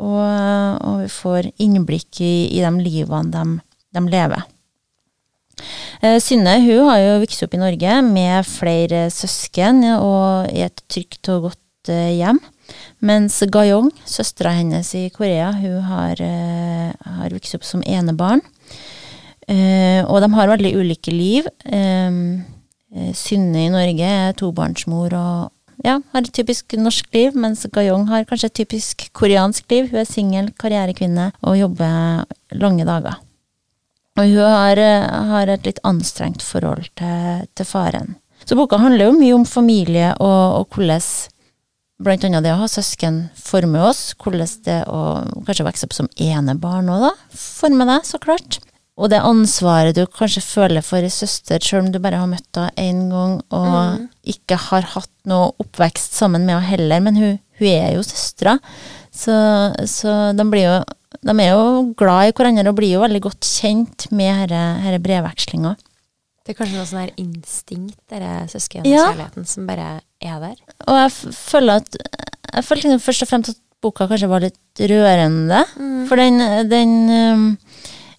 og, 0.00 0.82
og 0.84 1.00
vi 1.02 1.08
får 1.08 1.52
innblikk 1.58 2.20
i, 2.20 2.58
i 2.58 2.60
de 2.60 2.70
livene 2.82 3.30
de, 3.30 3.60
de 3.94 4.00
lever. 4.00 4.42
Eh, 6.02 6.18
Synne 6.22 6.56
hun 6.64 6.88
har 6.88 7.00
jo 7.02 7.18
vokst 7.22 7.44
opp 7.44 7.56
i 7.56 7.60
Norge 7.60 7.96
med 8.06 8.46
flere 8.48 9.08
søsken 9.12 9.82
og 9.96 10.50
i 10.54 10.64
et 10.66 10.82
trygt 10.90 11.30
og 11.32 11.48
godt 11.48 11.92
eh, 11.92 12.16
hjem. 12.18 12.40
Mens 13.04 13.40
Gayong, 13.50 13.90
søstera 14.06 14.54
hennes 14.56 14.92
i 14.94 15.08
Korea, 15.12 15.50
hun 15.58 15.80
har, 15.88 16.20
eh, 16.22 16.90
har 17.18 17.34
vokst 17.34 17.58
opp 17.58 17.66
som 17.66 17.84
enebarn. 17.86 18.44
Og 19.50 20.16
de 20.22 20.28
har 20.30 20.46
veldig 20.46 20.70
ulike 20.78 21.10
liv. 21.10 21.46
Synne 23.18 23.64
i 23.64 23.72
Norge 23.72 24.06
er 24.06 24.36
tobarnsmor 24.38 25.16
og 25.18 25.82
ja, 25.82 25.96
har 26.12 26.22
et 26.22 26.30
typisk 26.36 26.76
norsk 26.78 27.08
liv, 27.16 27.34
mens 27.34 27.64
Gayong 27.74 28.06
har 28.12 28.28
kanskje 28.28 28.50
et 28.52 28.58
typisk 28.60 29.08
koreansk 29.16 29.66
liv. 29.72 29.88
Hun 29.90 30.04
er 30.04 30.06
singel, 30.06 30.52
karrierekvinne 30.60 31.32
og 31.42 31.58
jobber 31.58 32.28
lange 32.60 32.86
dager. 32.86 33.18
Og 34.18 34.26
hun 34.26 34.42
har, 34.42 34.78
eh, 34.78 35.26
har 35.30 35.48
et 35.48 35.66
litt 35.68 35.78
anstrengt 35.86 36.42
forhold 36.42 36.88
til, 36.98 37.46
til 37.54 37.68
faren. 37.68 38.16
Så 38.44 38.56
boka 38.58 38.80
handler 38.80 39.10
jo 39.10 39.18
mye 39.18 39.36
om 39.36 39.44
familie 39.46 40.14
og, 40.18 40.62
og 40.62 40.74
hvordan 40.74 41.04
blant 42.00 42.24
annet 42.24 42.46
det 42.46 42.54
å 42.54 42.62
ha 42.62 42.68
søsken 42.70 43.20
former 43.36 43.90
oss. 43.90 44.14
Hvordan 44.18 44.56
det 44.66 44.80
å 44.88 45.02
kanskje 45.46 45.66
vokse 45.68 45.86
opp 45.86 45.96
som 45.96 46.10
enebarn 46.16 46.90
òg, 46.90 47.06
da. 47.08 47.12
Former 47.36 47.90
deg, 47.92 48.08
så 48.08 48.20
klart. 48.22 48.58
Og 49.00 49.08
det 49.12 49.22
ansvaret 49.24 49.96
du 49.96 50.02
kanskje 50.12 50.42
føler 50.44 50.84
for 50.84 51.04
ei 51.04 51.12
søster, 51.12 51.60
selv 51.62 51.86
om 51.86 51.92
du 51.92 52.00
bare 52.02 52.18
har 52.20 52.28
møtt 52.28 52.58
henne 52.58 52.72
én 52.76 53.06
gang 53.12 53.38
og 53.56 54.08
ikke 54.28 54.58
har 54.68 54.88
hatt 54.96 55.12
noe 55.30 55.54
oppvekst 55.62 56.18
sammen 56.18 56.44
med 56.44 56.58
henne 56.58 56.68
heller, 56.68 57.04
men 57.06 57.20
hun, 57.20 57.38
hun 57.60 57.70
er 57.70 57.94
jo 57.94 58.04
søstera. 58.04 58.58
Så, 59.08 59.36
så 59.88 60.16
de 60.36 60.46
blir 60.52 60.66
jo 60.66 60.74
de 61.20 61.34
er 61.42 61.50
jo 61.52 61.94
glad 61.98 62.30
i 62.30 62.34
hverandre 62.36 62.70
og 62.70 62.76
blir 62.78 62.94
jo 62.94 63.02
veldig 63.02 63.20
godt 63.26 63.46
kjent 63.48 64.06
med 64.14 64.50
denne 64.52 65.00
brevvekslinga. 65.02 65.74
Det 66.46 66.54
er 66.54 66.58
kanskje 66.58 66.78
noe 66.78 66.88
sånn 66.88 67.02
her 67.02 67.10
instinkt, 67.20 67.98
denne 68.10 68.30
Ja. 68.40 68.46
søskenkjærligheten, 68.48 69.46
som 69.46 69.66
bare 69.68 70.00
er 70.22 70.38
der. 70.40 70.56
Og 70.88 70.96
jeg 70.96 71.34
føler 71.36 71.82
at 71.82 71.96
Jeg 72.50 72.64
følte 72.66 72.88
liksom 72.88 73.00
først 73.04 73.22
og 73.22 73.28
fremst 73.28 73.48
at 73.52 73.58
boka 73.80 74.06
kanskje 74.10 74.28
var 74.28 74.40
litt 74.42 74.80
rørende. 74.90 75.60
For 76.08 76.16
den, 76.18 76.38
den 76.68 77.56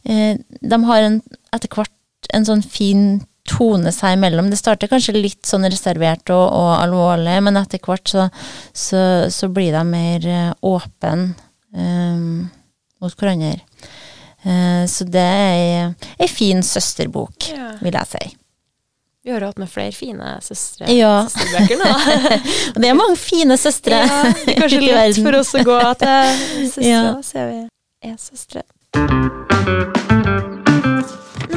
eh, 0.06 0.38
De 0.62 0.80
har 0.86 1.02
en, 1.02 1.18
etter 1.52 1.68
hvert 1.68 1.92
en 2.34 2.46
sånn 2.48 2.64
fin 2.64 3.22
tone 3.50 3.92
seg 3.92 4.16
imellom. 4.16 4.50
Det 4.50 4.58
starter 4.62 4.88
kanskje 4.88 5.18
litt 5.18 5.44
sånn 5.50 5.66
reservert 5.68 6.30
og, 6.32 6.46
og 6.54 6.72
alvorlig, 6.80 7.42
men 7.44 7.58
etter 7.60 7.80
hvert 7.84 8.08
så, 8.08 8.30
så, 8.72 9.28
så 9.34 9.50
blir 9.52 9.74
de 9.76 9.84
mer 9.84 10.28
eh, 10.30 10.54
åpne 10.64 11.34
um, 11.76 12.50
mot 13.02 13.16
hverandre. 13.18 13.60
Eh, 14.46 14.84
så 14.90 15.06
det 15.06 15.22
er 15.22 15.96
ei, 16.20 16.28
fin 16.32 16.62
søsterbok, 16.66 17.50
Ja. 17.52 17.74
vil 17.82 17.94
jeg 17.98 18.08
si. 18.14 18.38
Vi 19.24 19.30
har 19.30 19.44
hatt 19.46 19.60
med 19.62 19.70
flere 19.70 19.94
fine 19.94 20.40
søstre, 20.42 20.88
Ja. 20.90 21.28
søsterbøker 21.30 21.78
nå. 21.78 21.92
Og 22.76 22.82
det 22.82 22.90
er 22.90 22.98
mange 22.98 23.18
fine 23.22 23.58
søstre 23.62 24.00
ja, 24.02 24.24
det 24.34 24.56
er 24.56 24.62
kanskje 24.64 24.82
lett 24.82 25.20
for 25.22 25.38
oss 25.38 25.54
å 25.54 25.62
gå 25.68 25.80
til 26.02 26.42
søstre, 26.74 26.88
Ja. 26.90 27.22
ser 27.22 27.52
vi 27.52 27.60
er 28.10 28.18
søstre. 28.18 28.66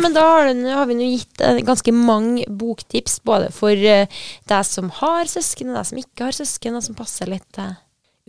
Men 0.03 0.13
da 0.13 0.21
har, 0.29 0.87
vi 0.87 0.95
nå 0.99 1.07
gitt 1.09 1.41
eh, 1.41 1.63
ganske 1.65 1.93
mange 1.97 2.45
boktips, 2.53 3.23
både 3.25 3.49
for 3.55 3.73
eh, 3.73 4.07
deg 4.51 4.67
som 4.69 4.91
har 5.01 5.25
søsken, 5.31 5.71
og 5.73 5.79
deg 5.79 5.89
som 5.89 6.01
ikke 6.03 6.27
har 6.29 6.37
søsken, 6.37 6.77
og 6.77 6.85
som 6.85 6.99
passer 6.99 7.31
litt 7.33 7.47
til 7.57 7.73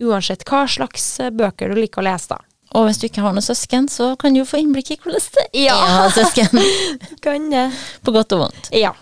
uansett 0.08 0.46
hva 0.48 0.62
slags 0.70 1.04
eh, 1.20 1.28
bøker 1.36 1.68
du 1.74 1.82
liker 1.82 2.00
å 2.00 2.06
lese, 2.08 2.32
da. 2.32 2.40
Og 2.74 2.86
hvis 2.88 2.98
du 3.00 3.06
ikke 3.06 3.22
har 3.22 3.32
noen 3.32 3.44
søsken, 3.46 3.86
så 3.88 4.16
kan 4.18 4.34
du 4.34 4.40
jo 4.40 4.44
få 4.48 4.58
innblikk 4.60 4.90
i 4.90 4.96
hvordan 5.00 5.22
det 5.36 5.44
er 5.52 5.66
Ja. 5.68 5.76
å 5.76 5.86
ha 6.02 6.08
søsken. 6.10 6.58
Kan 7.24 7.50
det. 7.50 7.68
På 8.04 8.12
godt 8.12 8.32
og 8.36 8.40
vondt. 8.46 8.70
Ja. 8.74 8.92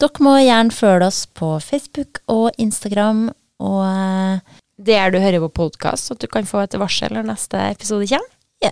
Dere 0.00 0.24
må 0.24 0.36
gjerne 0.40 0.72
følge 0.72 1.06
oss 1.10 1.26
på 1.26 1.58
Facebook 1.60 2.22
og 2.32 2.50
Instagram, 2.58 3.26
og 3.60 3.80
eh, 3.84 4.58
Der 4.80 5.10
du 5.12 5.18
hører 5.20 5.42
på 5.44 5.50
podkast, 5.68 6.06
så 6.08 6.14
du 6.16 6.26
kan 6.26 6.46
få 6.48 6.62
et 6.64 6.72
varsel 6.80 7.12
når 7.12 7.26
neste 7.34 7.58
episode 7.74 8.06
kommer. 8.08 8.30
ja, 8.64 8.70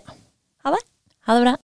Ha 0.64 0.70
det. 0.72 0.80
ha 1.26 1.34
det 1.36 1.42
bra. 1.44 1.56